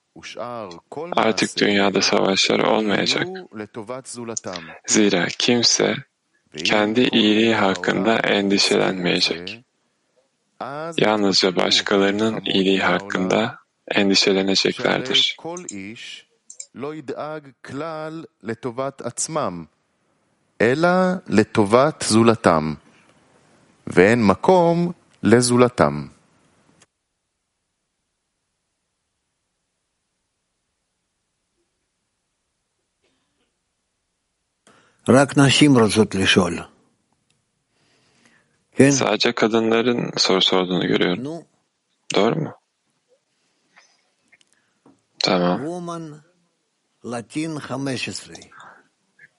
[1.16, 3.28] artık מעשיהם dünyada savaşlar olmayacak.
[3.28, 4.62] יהיו לטובת זולתם.
[4.88, 5.96] Zira kimse
[6.54, 9.42] ואם kendi כל iyiliği אומות hakkında העולם endişelenmeyecek.
[9.42, 9.64] יסכימו
[10.60, 13.42] זה, אז Yalnızca יתרפאו başkalarının מלחמות iyiliği העולם, hakkında
[13.90, 15.34] שהרי endişeleneceklerdir.
[15.36, 16.26] כל איש
[16.76, 19.66] לא ידאג כלל לטובת עצמם,
[20.62, 20.90] אלא
[21.28, 22.74] לטובת זולתם,
[23.88, 24.92] ואין מקום
[25.24, 26.08] לזולתם.
[38.91, 41.45] Sadece kadınların soru sorduğunu görüyorum.
[42.15, 42.55] Doğru mu?
[45.19, 45.59] Tamam.
[45.59, 46.23] woman
[47.05, 48.09] Latin 15.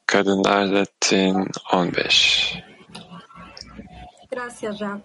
[0.06, 2.63] Kadınlar Latin 15.
[4.32, 4.99] Gracias, Rab.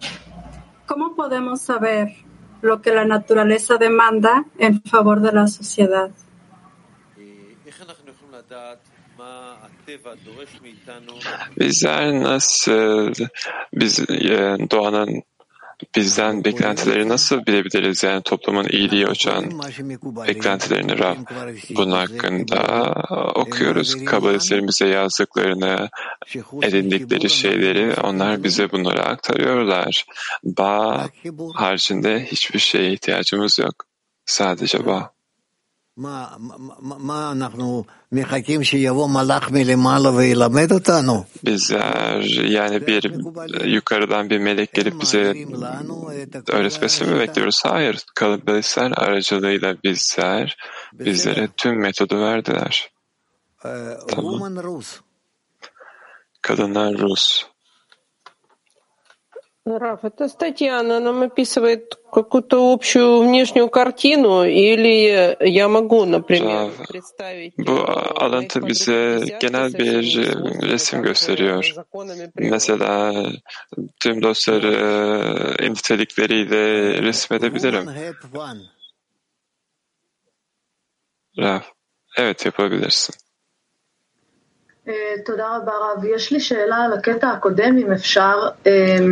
[0.87, 2.15] ¿Cómo podemos saber
[2.61, 6.09] lo que la naturaleza demanda en favor de la sociedad?
[11.59, 13.13] Bizler nasıl,
[13.73, 15.23] biz e, doğanın
[15.95, 18.03] bizden beklentileri nasıl bilebiliriz?
[18.03, 19.61] Yani toplumun iyiliği uçan
[20.27, 21.17] beklentilerini Rab.
[21.75, 22.93] Bunun hakkında
[23.35, 24.05] okuyoruz.
[24.05, 25.89] Kabalistlerin bize yazdıklarını,
[26.61, 30.05] edindikleri şeyleri onlar bize bunları aktarıyorlar.
[30.43, 31.09] Bağ
[31.53, 33.85] haricinde hiçbir şeye ihtiyacımız yok.
[34.25, 35.18] Sadece bağ.
[41.45, 43.11] Bizler yani bir
[43.65, 45.35] yukarıdan bir melek gelip bize
[46.47, 47.61] öğretmesini mi bekliyoruz?
[47.65, 48.03] Hayır.
[48.15, 50.57] Kabalistler aracılığıyla bizler
[50.93, 52.91] bizlere tüm metodu verdiler.
[54.07, 54.39] Tamam.
[56.41, 57.45] Kadınlar Rus.
[59.77, 67.53] Раф, эта статья, она нам описывает какую-то общую внешнюю картину, или я могу, например, представить...
[67.57, 70.15] Bu alıntı bize genel bir
[70.71, 71.73] resim gösteriyor.
[72.35, 73.13] Mesela
[73.99, 77.89] tüm dostları nitelikleriyle resmedebilirim.
[81.37, 81.63] Raf,
[82.17, 83.28] evet yapabilirsin.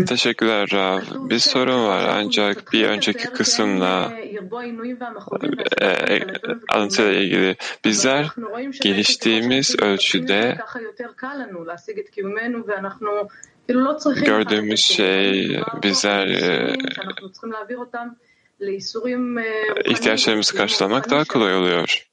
[0.06, 1.00] Teşekkürler Rav.
[1.30, 4.12] Bir sorun var ancak bir önceki kısımla
[5.82, 6.20] e,
[6.70, 7.56] alıntıyla ilgili.
[7.86, 8.28] Bizler
[8.82, 10.58] geliştiğimiz ölçüde
[14.26, 16.28] gördüğümüz şey bizler
[19.86, 22.08] ihtiyaçlarımızı karşılamak daha kolay oluyor.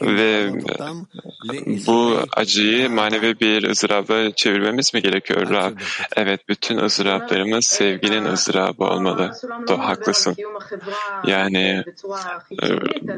[0.00, 0.52] Ve
[1.86, 5.78] bu acıyı manevi bir ızdıraba çevirmemiz mi gerekiyor Rab?
[6.16, 9.32] Evet, bütün ızdıraplarımız sevginin ızdırabı olmalı.
[9.68, 10.36] Do, haklısın.
[11.26, 11.84] Yani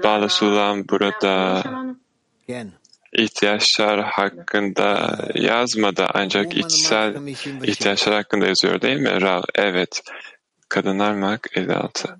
[0.04, 1.62] Bağla Sulam burada
[3.12, 7.26] ihtiyaçlar hakkında yazmadı ancak içsel
[7.62, 9.44] ihtiyaçlar hakkında yazıyor değil mi Rab?
[9.54, 10.02] Evet.
[10.68, 12.16] Kadınlar Mak 56.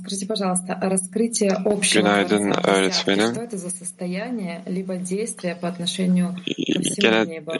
[0.00, 3.34] Скажите, пожалуйста, раскрытие общего Günaydın öğretmenim.
[3.34, 7.52] что это за состояние, либо действие по отношению ко всему Genel, небу?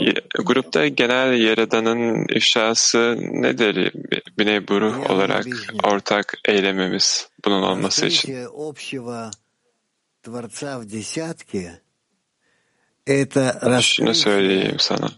[0.45, 3.93] grupta genel yaradanın ifşası nedir?
[4.39, 5.47] Biney Buruh olarak
[5.85, 8.33] ortak eylemimiz bunun olması için.
[8.33, 9.31] Раскрытие общего
[10.23, 15.09] Творца в десятке — это Şunu söyleyeyim sana.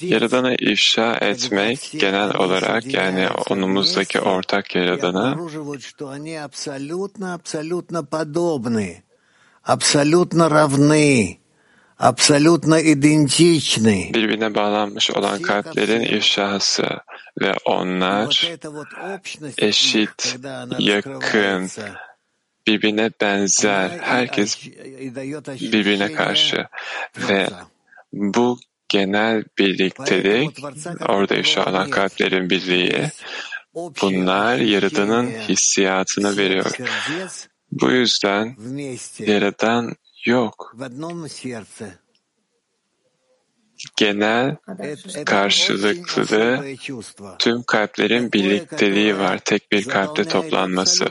[0.00, 5.38] Yaradan'ı ifşa etmek genel olarak yani onumuzdaki ortak Yaradan'a
[14.14, 16.86] birbirine bağlanmış olan kalplerin ifşası
[17.40, 18.48] ve onlar
[19.58, 20.38] eşit,
[20.78, 21.68] yakın,
[22.66, 24.66] birbirine benzer, herkes
[25.60, 26.66] birbirine karşı.
[27.28, 27.48] Ve
[28.12, 28.58] bu
[28.92, 30.58] genel birliktelik,
[31.08, 33.10] orada ifşa kalplerin birliği,
[33.74, 36.70] bunlar Yaradan'ın hissiyatını veriyor.
[37.72, 38.56] Bu yüzden
[39.18, 39.94] Yaradan
[40.26, 40.76] yok.
[43.96, 44.56] Genel
[45.26, 46.64] karşılıklı
[47.38, 51.06] tüm kalplerin birlikteliği var, tek bir kalpte toplanması.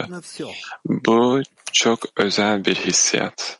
[0.86, 1.42] Bu
[1.72, 3.60] çok özel bir hissiyat.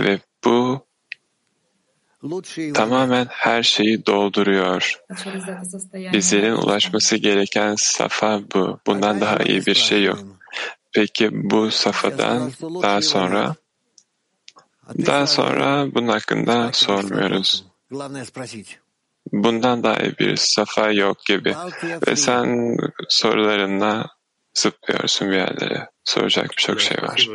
[0.00, 0.86] Ve bu
[2.74, 5.00] tamamen her şeyi dolduruyor.
[6.12, 8.78] Bizlerin ulaşması gereken safa bu.
[8.86, 10.18] Bundan daha iyi bir şey yok.
[10.92, 13.54] Peki bu safadan daha sonra
[15.06, 17.64] daha sonra bunun hakkında sormuyoruz.
[19.32, 21.54] Bundan daha iyi bir safa yok gibi.
[22.08, 22.76] Ve sen
[23.08, 24.06] sorularına
[24.54, 25.88] zıplıyorsun bir yerlere.
[26.04, 27.28] Soracak birçok şey var.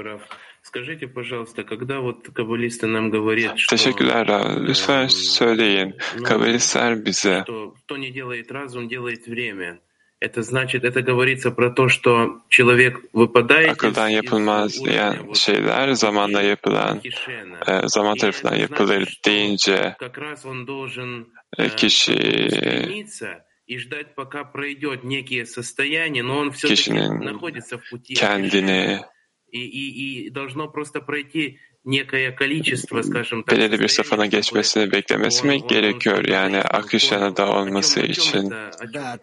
[3.70, 4.28] Teşekkürler.
[4.68, 5.96] Lütfen söyleyin.
[6.24, 7.46] Kabbalistler bize
[10.22, 17.02] Это значит, это говорится про то, что человек выпадает akıldan yapılmaz diyen şeyler zamanla yapılan
[17.68, 19.96] e, zaman tarafından yapılır deyince
[21.58, 22.14] e, kişi
[26.68, 27.40] kişinin
[28.16, 29.00] kendini
[29.53, 35.47] и, и, и должно просто пройти некое количество, скажем так, belirli bir safhana geçmesini beklemesi
[35.47, 36.25] mi gerekiyor?
[36.29, 38.53] Yani akış yanında olması için
[38.95, 39.17] Да,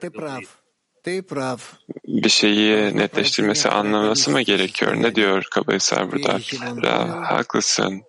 [1.03, 1.61] ты прав.
[2.07, 4.95] bir şeyi netleştirmesi, anlaması mı gerekiyor?
[5.01, 6.39] Ne diyor Kabayısar burada?
[6.83, 8.01] Rav, haklısın.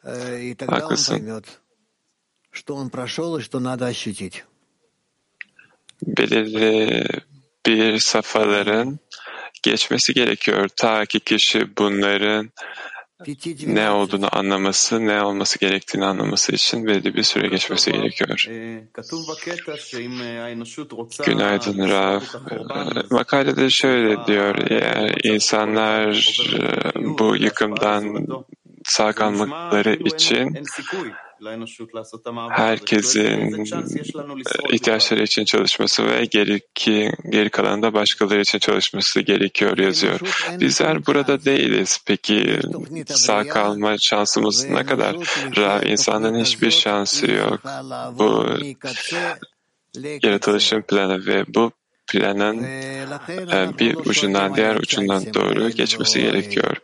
[0.67, 1.43] Haklısın.
[6.03, 7.05] Belirli
[7.67, 8.99] bir safhaların
[9.64, 10.70] geçmesi gerekiyor.
[10.76, 12.50] Ta ki kişi bunların
[13.66, 18.46] ne olduğunu anlaması, ne olması gerektiğini anlaması için belli bir süre geçmesi gerekiyor.
[21.26, 22.22] Günaydın Rav.
[23.12, 26.38] Makalede şöyle diyor, eğer insanlar
[26.96, 28.28] bu yıkımdan
[28.86, 30.64] sağ kalmakları için
[32.50, 33.66] herkesin
[34.74, 40.20] ihtiyaçları için çalışması ve geri, ki, geri kalan da başkaları için çalışması gerekiyor yazıyor.
[40.60, 42.00] Bizler burada değiliz.
[42.06, 42.60] Peki
[43.08, 45.16] sağ kalma şansımız ne kadar?
[45.58, 47.60] Rav, insanın hiçbir şansı yok.
[48.20, 48.46] Bu
[50.24, 51.72] yaratılışın planı ve bu
[52.08, 52.68] planın
[53.80, 56.78] bir ucundan diğer ucundan doğru geçmesi gerekiyor.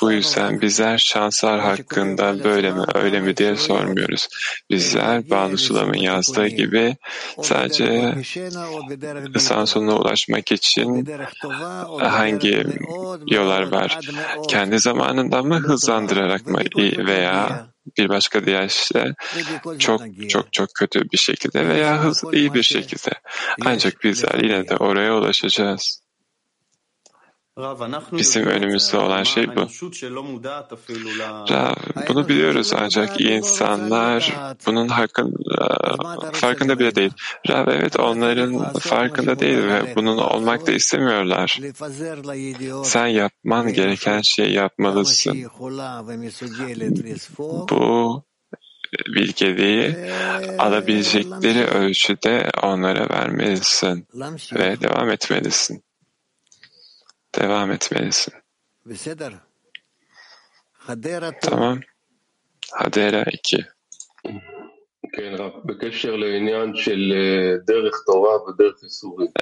[0.00, 4.28] Bu yüzden bizler şanslar hakkında böyle mi öyle mi diye sormuyoruz.
[4.70, 6.96] Bizler Banu Sulam'ın yazdığı gibi
[7.42, 8.14] sadece
[9.36, 11.08] ısan sonuna ulaşmak için
[11.98, 12.66] hangi
[13.26, 13.98] yollar var?
[14.48, 16.60] Kendi zamanında mı hızlandırarak mı
[17.06, 17.66] veya
[17.98, 19.14] bir başka deyişle
[19.78, 23.10] çok çok çok kötü bir şekilde veya hız iyi bir şekilde.
[23.64, 26.05] Ancak bizler yine de oraya ulaşacağız.
[28.12, 29.60] Bizim önümüzde olan şey bu.
[31.50, 31.74] Rav,
[32.08, 35.96] bunu biliyoruz ancak insanlar bunun hakkında,
[36.32, 37.10] farkında bile değil.
[37.48, 41.60] Rav evet onların farkında değil ve bunun olmak da istemiyorlar.
[42.84, 45.46] Sen yapman gereken şeyi yapmalısın.
[47.70, 48.22] Bu
[49.06, 49.96] bilgeliği
[50.58, 54.06] alabilecekleri ölçüde onlara vermelisin
[54.54, 55.85] ve devam etmelisin.
[57.40, 58.34] Devam etmelisin.
[61.42, 61.80] Tamam.
[62.72, 63.64] Hadera 2.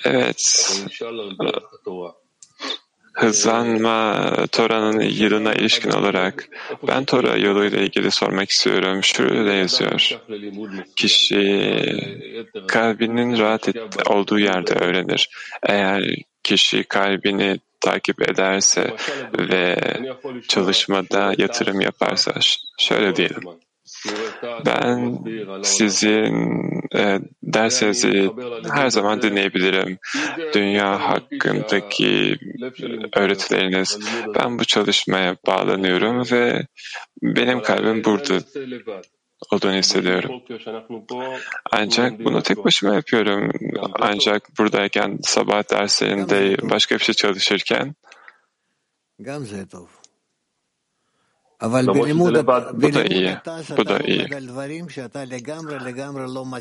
[0.04, 0.42] Evet.
[3.14, 6.48] Hızlanma Tora'nın yılına ilişkin olarak
[6.88, 9.02] ben Tora yoluyla ilgili sormak istiyorum.
[9.02, 10.18] Şurada yazıyor.
[10.96, 11.74] Kişi
[12.68, 13.76] kalbinin rahat et,
[14.07, 15.28] olduğu yerde öğrenir.
[15.62, 16.02] Eğer
[16.42, 18.94] kişi kalbini takip ederse
[19.38, 19.77] ve
[20.49, 22.33] çalışmada yatırım yaparsa
[22.79, 23.42] şöyle diyelim.
[24.66, 25.18] Ben
[25.62, 26.35] sizin
[26.97, 28.31] e, dersinizi
[28.73, 29.99] her zaman dinleyebilirim.
[30.55, 32.38] Dünya hakkındaki
[33.16, 33.99] öğretileriniz.
[34.35, 36.66] Ben bu çalışmaya bağlanıyorum ve
[37.23, 38.40] benim kalbim burada
[39.52, 40.42] olduğunu hissediyorum.
[41.72, 43.50] Ancak bunu tek başıma yapıyorum.
[44.00, 47.94] Ancak buradayken sabah derslerinde başka bir şey çalışırken
[52.72, 53.37] bu da iyi.
[53.76, 54.26] Bu da iyi.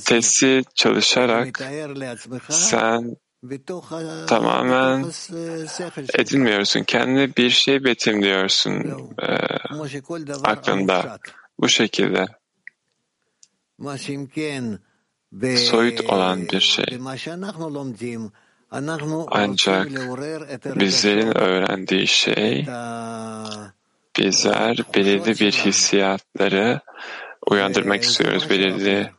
[0.06, 1.60] Testi çalışarak
[2.50, 3.16] sen
[4.28, 5.06] tamamen
[6.14, 6.84] edinmiyorsun.
[6.84, 8.74] Kendine bir şey betimliyorsun
[9.22, 9.38] e,
[10.44, 11.20] aklında.
[11.60, 12.26] Bu şekilde.
[15.58, 16.86] Soyut olan bir şey.
[19.32, 19.88] Ancak
[20.80, 22.66] bizlerin öğrendiği şey
[24.20, 26.80] bizler belirli bir hissiyatları
[27.48, 29.12] uyandırmak istiyoruz, belirli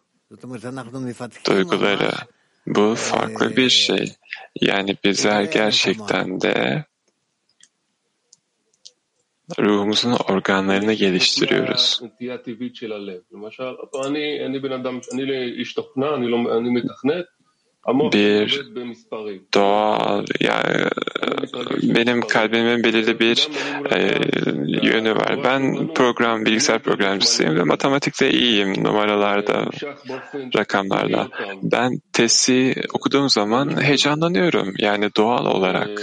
[1.46, 2.10] duyguları.
[2.66, 4.14] Bu farklı bir şey.
[4.60, 6.84] Yani bizler gerçekten de
[9.58, 12.00] ruhumuzun organlarını geliştiriyoruz.
[12.20, 12.26] Bir
[19.54, 20.88] doğal, yani
[21.82, 23.48] benim kalbimin belirli bir
[23.90, 24.18] e,
[24.86, 25.44] yönü var.
[25.44, 29.66] Ben program, bilgisayar programcısıyım ve matematikte iyiyim, numaralarda,
[30.56, 31.28] rakamlarda.
[31.62, 36.00] Ben testi okuduğum zaman heyecanlanıyorum, yani doğal olarak.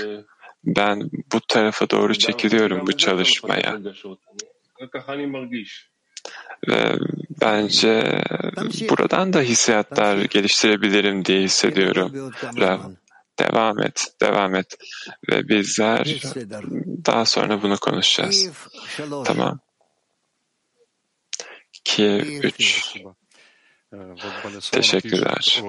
[0.65, 3.80] Ben bu tarafa doğru çekiliyorum bu çalışmaya.
[6.67, 6.97] Ve
[7.41, 8.21] bence
[8.89, 12.32] buradan da hissiyatlar geliştirebilirim diye hissediyorum.
[12.60, 12.80] Rav,
[13.39, 14.78] devam et, devam et.
[15.32, 16.21] Ve bizler
[17.06, 18.50] daha sonra bunu konuşacağız.
[19.26, 19.60] Tamam.
[21.83, 22.96] Kiev 3.
[24.71, 25.62] Teşekkürler.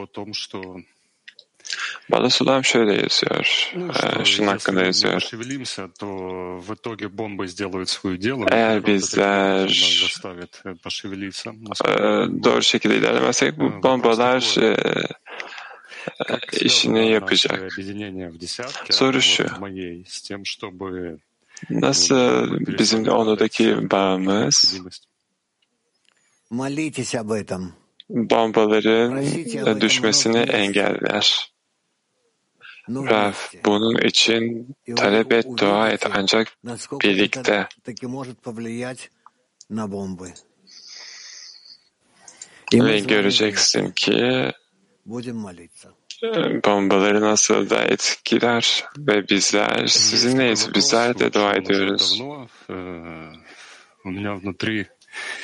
[2.10, 3.72] Balasulam şöyle yazıyor,
[4.24, 5.20] şunun hakkında yazıyor.
[8.50, 9.68] Eğer bizler
[12.44, 14.54] doğru şekilde ilerlemezsek bu bombalar
[16.60, 17.72] işini yapacak.
[18.90, 19.44] Soru şu.
[21.70, 22.48] Nasıl
[22.78, 24.80] bizim onudaki bağımız
[28.08, 29.24] bombaların
[29.80, 31.51] düşmesini engeller?
[32.88, 33.32] Rav,
[33.64, 34.66] bunun için
[34.96, 36.48] talep et, dua et ancak
[37.02, 37.68] birlikte.
[42.74, 44.52] Ve göreceksin ki
[46.64, 50.74] bombaları nasıl da etkiler ve bizler sizinleyiz.
[50.74, 52.22] Bizler de dua ediyoruz.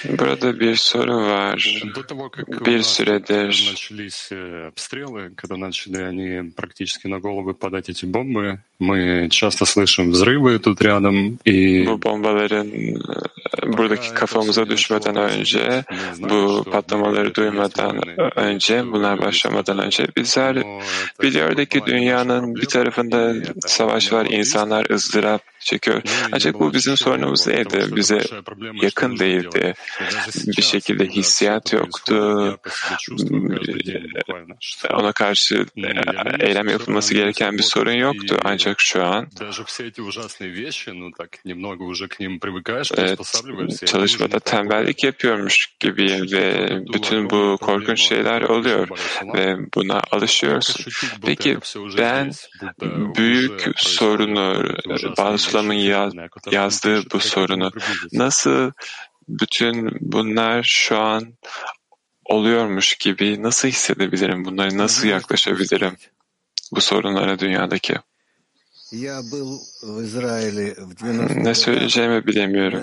[0.04, 1.82] Burada bir soru var.
[2.66, 3.74] Bir süredir
[11.86, 15.84] bu bombaların э, buradaki kafamıza düşmeden önce,
[16.18, 18.00] bu patlamaları duymadan
[18.36, 20.62] önce, bunlar başlamadan önce bizler
[21.22, 23.34] biliyordu ki dünyanın bir tarafında
[23.66, 26.02] savaş var, insanlar ızdırap çekiyor.
[26.32, 28.20] Ancak bu bizim sorunumuz değildi, bize
[28.82, 29.74] yakın değildi.
[30.56, 32.14] Bir şekilde hissiyat yoktu.
[34.94, 35.66] Ona karşı
[36.40, 38.36] eylem yapılması gereken bir sorun yoktu.
[38.44, 39.28] Ancak şu an
[42.96, 43.18] evet,
[43.86, 48.88] çalışmada tembellik yapıyormuş gibiyim ve bütün bu korkunç şeyler oluyor
[49.34, 50.92] ve buna alışıyorsun.
[51.26, 51.58] Peki
[51.98, 52.32] ben
[53.16, 54.64] büyük sorunu,
[56.46, 57.72] Bağlı yazdığı bu sorunu
[58.12, 58.72] nasıl
[59.28, 61.34] bütün bunlar şu an
[62.24, 64.44] oluyormuş gibi nasıl hissedebilirim?
[64.44, 65.96] Bunları nasıl yaklaşabilirim?
[66.72, 67.96] Bu sorunlara dünyadaki.
[71.44, 72.80] Ne söyleyeceğimi bilemiyorum.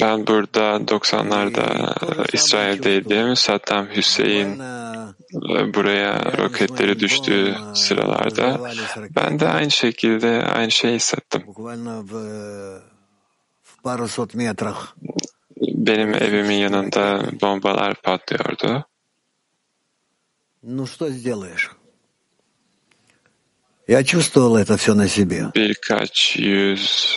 [0.00, 1.94] Ben burada 90'larda
[2.32, 3.36] İsrail'deydim.
[3.36, 4.58] Saddam Hüseyin
[5.74, 8.60] buraya roketleri düştüğü sıralarda
[9.16, 11.42] ben de aynı şekilde aynı şeyi hissettim.
[15.60, 18.84] Benim evimin yanında bombalar patlıyordu.
[25.54, 27.16] Birkaç yüz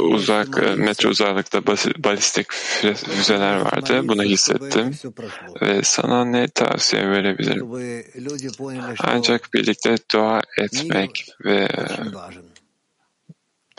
[0.00, 1.66] uzak metre uzaklıkta
[2.04, 4.08] balistik füzeler vardı.
[4.08, 4.94] Bunu hissettim.
[5.62, 7.70] Ve sana ne tavsiye verebilirim?
[8.98, 11.68] Ancak birlikte dua etmek ve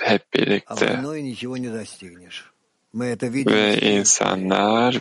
[0.02, 1.04] hep birlikte
[3.48, 5.00] ve insanlar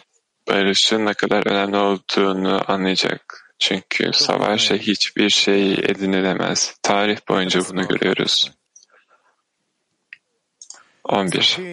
[0.49, 3.41] barışın ne kadar önemli olduğunu anlayacak.
[3.59, 6.75] Çünkü savaşa hiçbir şey edinilemez.
[6.83, 8.51] Tarih boyunca bunu görüyoruz.
[11.04, 11.64] 11.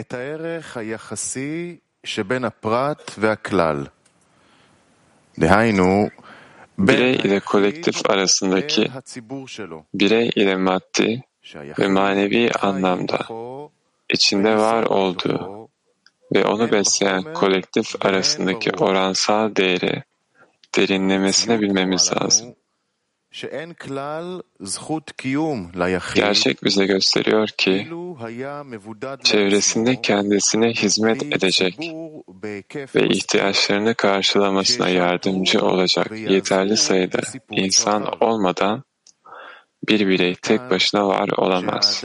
[0.00, 3.86] את הערך היחסי שבין הפרט והכלל.
[5.38, 6.08] דהיינו,
[6.78, 8.90] birey ile kolektif arasındaki
[9.94, 11.22] birey ile maddi
[11.78, 13.18] ve manevi anlamda
[14.10, 15.68] içinde var olduğu
[16.34, 20.02] ve onu besleyen kolektif arasındaki oransal değeri
[20.76, 22.54] derinlemesine bilmemiz lazım.
[26.15, 27.87] Gerçek bize gösteriyor ki
[29.23, 31.79] çevresinde kendisine hizmet edecek
[32.95, 37.21] ve ihtiyaçlarını karşılamasına yardımcı olacak yeterli sayıda
[37.51, 38.83] insan olmadan
[39.87, 42.03] bir birey tek başına var olamaz.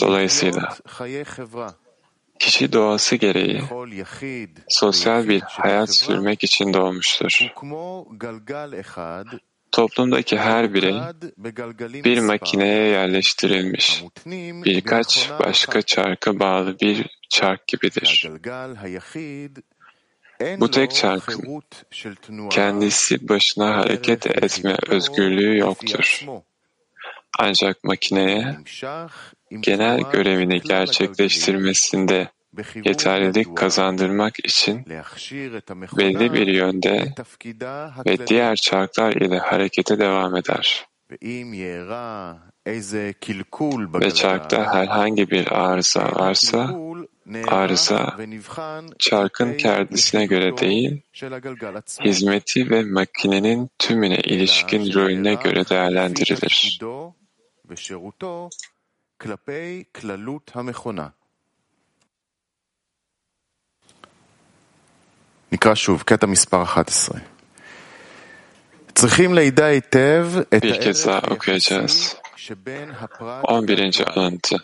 [0.00, 0.76] Dolayısıyla
[2.40, 3.62] kişi doğası gereği
[4.68, 7.46] sosyal bir hayat sürmek için doğmuştur.
[9.72, 10.94] Toplumdaki her birey
[12.04, 14.04] bir makineye yerleştirilmiş,
[14.64, 18.30] birkaç başka çarka bağlı bir çark gibidir.
[20.60, 21.62] Bu tek çarkın
[22.50, 26.26] kendisi başına hareket etme özgürlüğü yoktur.
[27.38, 28.56] Ancak makineye
[29.60, 32.28] genel görevini gerçekleştirmesinde
[32.84, 34.86] yeterlilik kazandırmak için
[35.98, 37.14] belli bir yönde
[38.06, 40.86] ve diğer çarklar ile harekete devam eder.
[44.00, 46.76] Ve çarkta herhangi bir arıza varsa,
[47.48, 48.16] arıza
[48.98, 51.02] çarkın kendisine göre değil,
[52.04, 56.80] hizmeti ve makinenin tümüne ilişkin rolüne göre değerlendirilir
[65.51, 67.19] נקרא שוב, קטע מספר 11.
[68.95, 70.27] צריכים לידע היטב
[70.57, 72.15] את Bir kez daha okuyacağız.
[73.43, 74.01] 11.
[74.07, 74.55] alıntı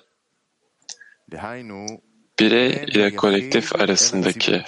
[2.40, 4.64] Birey ile kolektif arasındaki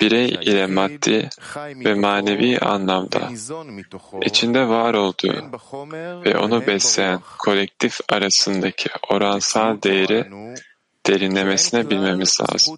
[0.00, 3.30] birey ile maddi ve manevi anlamda
[4.24, 5.50] içinde var olduğu
[6.24, 10.30] ve onu besleyen kolektif arasındaki oransal değeri
[11.06, 12.76] derinlemesine bilmemiz lazım.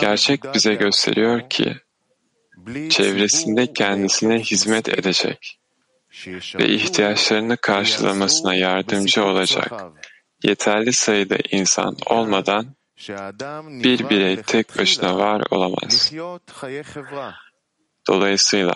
[0.00, 1.76] Gerçek bize gösteriyor ki
[2.90, 5.58] çevresinde kendisine hizmet edecek
[6.58, 9.72] ve ihtiyaçlarını karşılamasına yardımcı olacak.
[10.42, 12.74] Yeterli sayıda insan olmadan
[13.68, 16.12] bir birey tek başına var olamaz.
[18.08, 18.74] Dolayısıyla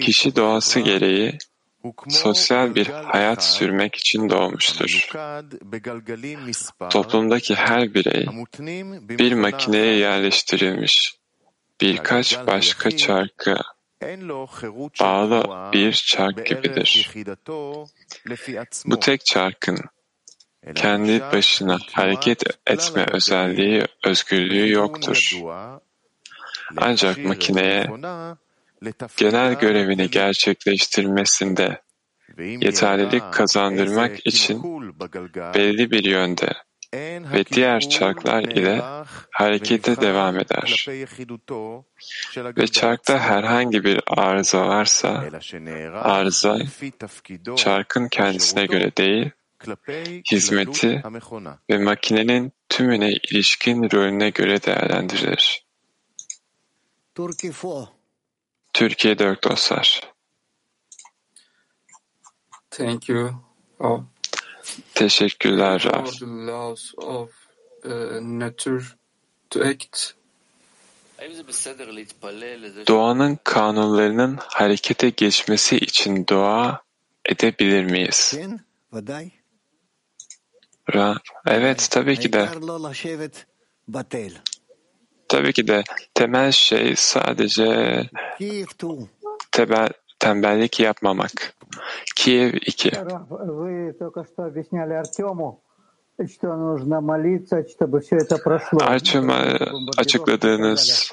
[0.00, 1.38] kişi doğası gereği
[2.08, 5.08] sosyal bir hayat sürmek için doğmuştur.
[6.90, 8.26] Toplumdaki her birey
[9.18, 11.16] bir makineye yerleştirilmiş
[11.80, 13.56] birkaç başka çarkı
[15.00, 17.10] bağlı bir çark gibidir.
[18.86, 19.78] Bu tek çarkın
[20.74, 25.30] kendi başına hareket etme özelliği, özgürlüğü yoktur.
[26.76, 27.90] Ancak makineye
[29.16, 31.80] genel görevini gerçekleştirmesinde
[32.38, 34.62] yeterlilik kazandırmak için
[35.54, 36.52] belli bir yönde
[37.32, 38.82] ve diğer çarklar ile
[39.30, 40.86] harekete devam eder.
[42.36, 45.24] Ve çarkta herhangi bir arıza varsa,
[45.94, 46.58] arıza
[47.56, 49.30] çarkın kendisine göre değil,
[50.32, 51.02] hizmeti
[51.70, 55.66] ve makinenin tümüne ilişkin rolüne göre değerlendirilir.
[58.72, 60.16] Türkiye Dört Dostlar
[62.70, 63.30] Thank you.
[63.78, 64.02] Oh.
[64.94, 66.10] Teşekkürler Raf.
[66.10, 67.30] For the laws of
[67.84, 68.84] uh, nature
[69.50, 70.12] to act.
[72.88, 76.82] Doğanın kanunlarının harekete geçmesi için dua
[77.24, 78.38] edebilir miyiz?
[80.94, 81.16] Ra,
[81.46, 82.48] evet tabii ki de.
[85.28, 85.82] Tabii ki de
[86.14, 88.00] temel şey sadece
[89.52, 91.54] tebel, tembellik yapmamak.
[92.16, 92.92] Kiev 2.
[98.80, 99.44] Artyom'a
[99.98, 101.12] açıkladığınız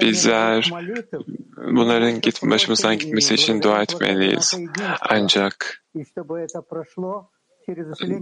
[0.00, 0.70] bizler
[1.56, 4.58] bunların git, başımızdan gitmesi için dua etmeliyiz.
[5.00, 5.84] Ancak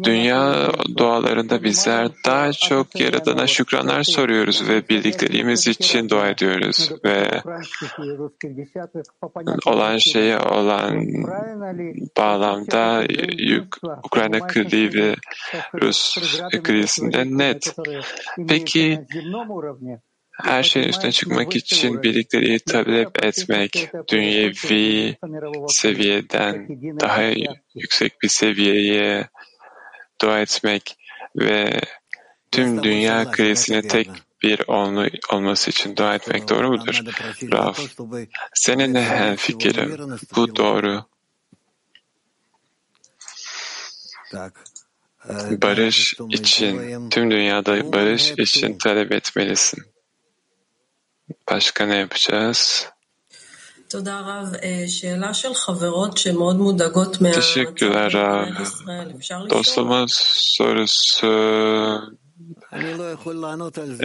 [0.04, 7.42] dünya dualarında bizler daha çok Yaradan'a şükranlar soruyoruz ve bildiklerimiz için dua ediyoruz ve
[9.66, 11.06] olan şeye olan
[12.16, 13.04] bağlamda
[14.04, 15.14] Ukrayna krizi ve
[15.82, 16.18] Rus
[16.62, 17.76] krizinde net.
[18.48, 19.06] Peki
[20.42, 25.16] her şeyin üstüne çıkmak için bildikleri talep etmek, dünyevi
[25.68, 26.68] seviyeden
[27.00, 27.22] daha
[27.74, 29.28] yüksek bir seviyeye
[30.22, 30.96] dua etmek
[31.36, 31.80] ve
[32.50, 34.10] tüm dünya krizine tek
[34.42, 37.00] bir olma, olması için dua etmek doğru mudur?
[37.52, 37.80] Raf,
[38.54, 39.96] seninle hemfikirim.
[40.36, 41.04] Bu doğru.
[45.50, 49.95] Barış için, tüm dünyada barış için talep etmelisin.
[51.50, 52.88] Başka ne yapacağız?
[57.32, 58.46] Teşekkürler Rav.
[59.50, 61.26] Dostumuz sorusu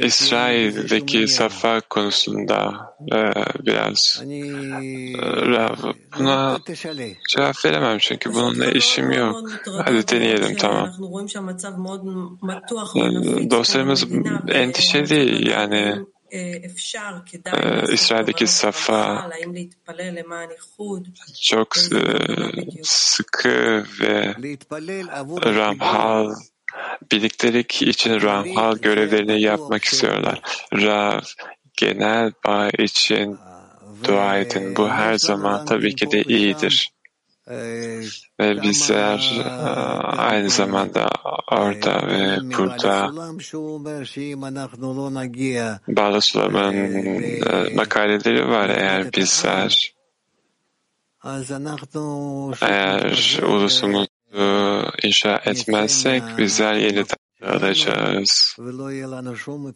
[0.01, 2.73] İsrail'deki safa konusunda
[3.65, 4.21] biraz
[5.25, 5.75] Rav,
[6.19, 6.59] buna
[7.35, 9.49] cevap veremem çünkü bununla işim yok.
[9.85, 10.89] Hadi deneyelim tamam.
[13.49, 14.07] Dostlarımız
[14.47, 16.05] endişeli yani
[17.93, 19.29] İsrail'deki safa
[21.41, 21.75] çok
[22.83, 24.35] sıkı ve
[25.45, 26.35] Ramhal
[27.11, 30.41] birliktelik için Ramhal görevlerini yapmak istiyorlar.
[30.73, 31.19] Rav
[31.77, 33.37] genel bağ için
[34.07, 34.75] dua edin.
[34.75, 36.91] Bu her zaman tabii ki de iyidir.
[38.39, 39.41] Ve bizler
[40.17, 41.09] aynı zamanda
[41.51, 43.11] orada ve burada
[45.87, 49.93] Bağlı Sulam'ın makaleleri var eğer bizler
[52.61, 53.39] eğer.
[53.43, 54.07] Ulusumuzu
[55.03, 57.05] inşa etmezsek bizler yeniden
[57.45, 58.55] alacağız.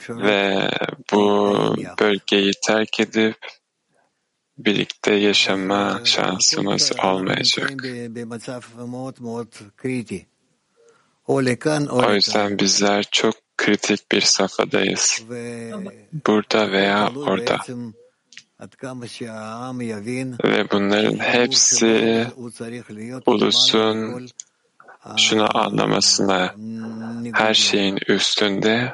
[0.10, 0.70] Ve
[1.14, 1.54] bu
[2.00, 3.38] bölgeyi terk edip
[4.58, 7.74] birlikte yaşama şansımız olmayacak.
[11.90, 15.24] O yüzden bizler çok kritik bir safhadayız.
[16.28, 17.58] Burada veya orada.
[20.44, 22.28] Ve bunların hepsi
[23.26, 24.28] ulusun
[25.18, 26.56] şunu anlamasına.
[27.34, 28.94] Her şeyin üstünde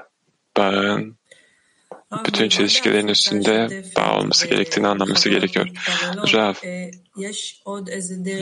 [0.57, 1.17] bağın
[2.25, 5.67] bütün çelişkilerin üstünde bağ olması gerektiğini anlaması gerekiyor.
[6.33, 6.53] Rav,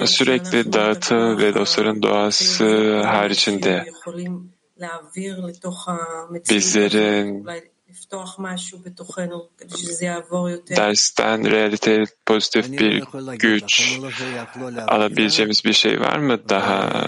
[0.06, 3.86] sürekli dağıtım ve dostların doğası haricinde
[6.50, 7.48] bizlerin
[10.78, 13.04] dersten realite pozitif bir
[13.40, 14.00] güç
[14.88, 17.08] alabileceğimiz bir şey var mı daha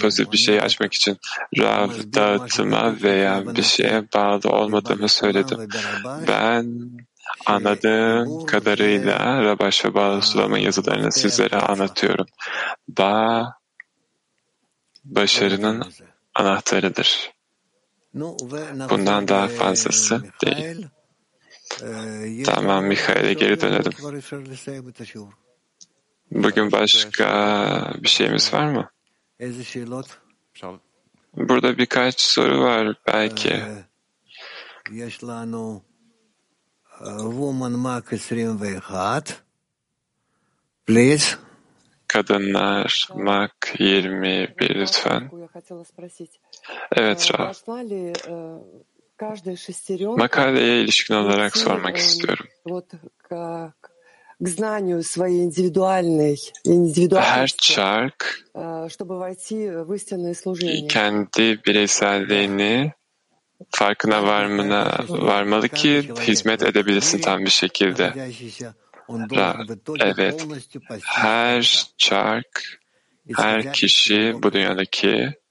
[0.00, 1.16] pozitif bir şey açmak için
[1.58, 5.68] rav dağıtıma veya bir şeye bağlı olmadığımı söyledim.
[6.28, 6.90] Ben
[7.46, 12.26] anladığım kadarıyla Rabaş ve Bağlı yazılarını sizlere anlatıyorum.
[12.88, 13.54] Bağ
[15.04, 15.92] başarının
[16.34, 17.30] anahtarıdır.
[18.90, 20.86] Bundan daha fazlası değil.
[22.44, 23.92] Tamam Mikhail'e geri dönelim.
[26.30, 28.90] Bugün başka bir şeyimiz var mı?
[31.36, 33.62] Burada birkaç soru var belki.
[40.86, 41.36] Please.
[42.08, 45.28] Kadınlar Mak 21 lütfen.
[46.96, 47.46] Evet Rav.
[50.16, 52.46] Makaleye ilişkin olarak sormak istiyorum.
[57.20, 58.44] Her çark
[60.88, 62.92] kendi bireyselliğini
[63.70, 68.12] farkına varmına, varmalı ki hizmet edebilirsin tam bir şekilde.
[70.00, 70.46] Evet,
[71.02, 72.80] her çark,
[73.36, 75.41] her kişi bu dünyadaki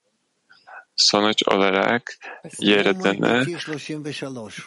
[1.02, 2.18] sonuç olarak
[2.60, 3.46] Yaradan'ı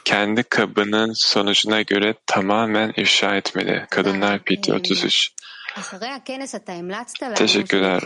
[0.05, 3.87] kendi kabının sonucuna göre tamamen ifşa etmeli.
[3.91, 5.31] Kadınlar PT 33.
[7.35, 8.03] Teşekkürler.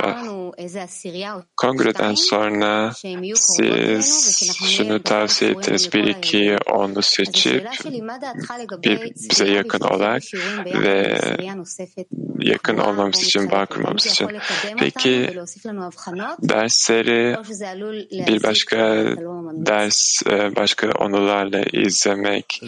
[1.57, 2.93] Kongreden sonra
[3.35, 5.93] siz şunu tavsiye ettiniz.
[5.93, 7.69] Bir iki onu seçip
[8.83, 10.23] bir, bize yakın olarak
[10.65, 11.19] ve
[12.39, 14.29] yakın olmamız için, bağ kurmamız için.
[14.79, 15.41] Peki
[16.43, 17.37] dersleri
[18.27, 18.77] bir başka
[19.53, 20.23] ders,
[20.57, 22.61] başka onularla izlemek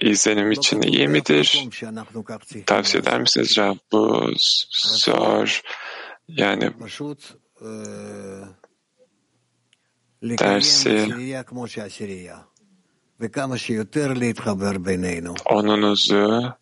[0.00, 1.68] izlenim için iyi midir?
[2.66, 3.76] Tavsiye eder misiniz Rab?
[3.92, 4.32] Bu
[4.70, 5.62] zor.
[6.28, 6.70] Yani
[10.22, 11.08] dersi
[15.50, 16.52] onunuzu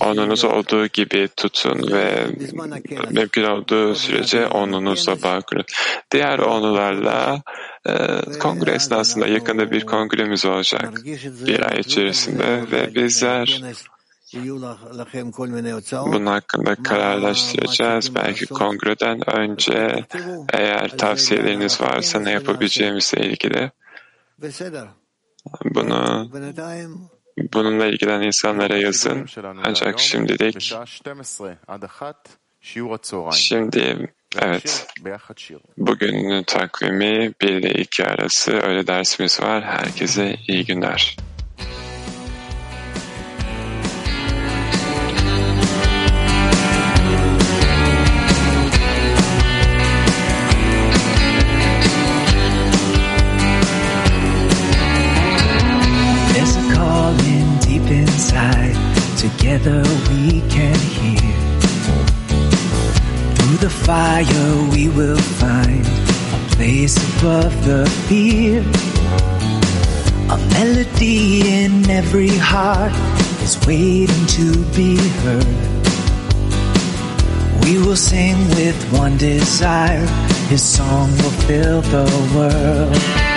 [0.00, 2.26] onunuzu olduğu gibi tutun ve
[3.10, 5.64] mümkün olduğu sürece onunuzla bağ kurun.
[6.10, 7.42] Diğer onularla
[7.86, 7.92] e,
[8.38, 10.94] kongre esnasında yakında bir kongremiz olacak
[11.46, 13.62] bir ay içerisinde ve bizler
[16.12, 18.14] bunun hakkında kararlaştıracağız.
[18.14, 20.04] Belki kongreden önce
[20.52, 23.70] eğer tavsiyeleriniz varsa ne yapabileceğimizle ilgili
[25.64, 26.30] bunu
[27.52, 29.26] bununla ilgilenen insanlara yazın.
[29.64, 30.74] Ancak şimdilik
[33.32, 34.86] şimdi evet
[35.76, 39.64] bugünün takvimi 1 ile 2 arası öyle dersimiz var.
[39.64, 41.16] Herkese iyi günler.
[59.48, 61.32] Together we can hear.
[63.34, 68.60] Through the fire we will find a place above the fear.
[70.28, 72.92] A melody in every heart
[73.40, 75.60] is waiting to be heard.
[77.64, 80.06] We will sing with one desire,
[80.50, 83.28] His song will fill the world.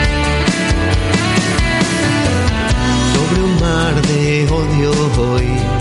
[3.62, 5.81] Mar de odio hoy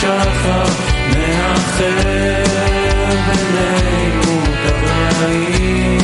[0.00, 0.64] שחר
[1.08, 2.44] מאחר
[3.26, 5.98] בינינו ברעים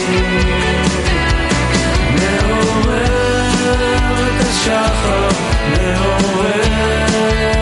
[2.15, 3.05] מעורר
[4.27, 5.29] את השחר,
[5.71, 6.61] מעורר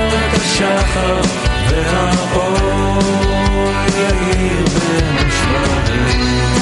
[0.09, 1.21] את השחר
[1.71, 2.99] והאור
[3.99, 6.62] יאיר בין השברים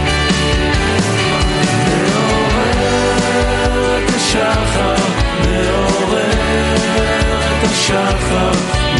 [7.91, 8.51] שחר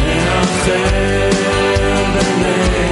[0.06, 1.30] מאחר
[2.14, 2.91] בינינו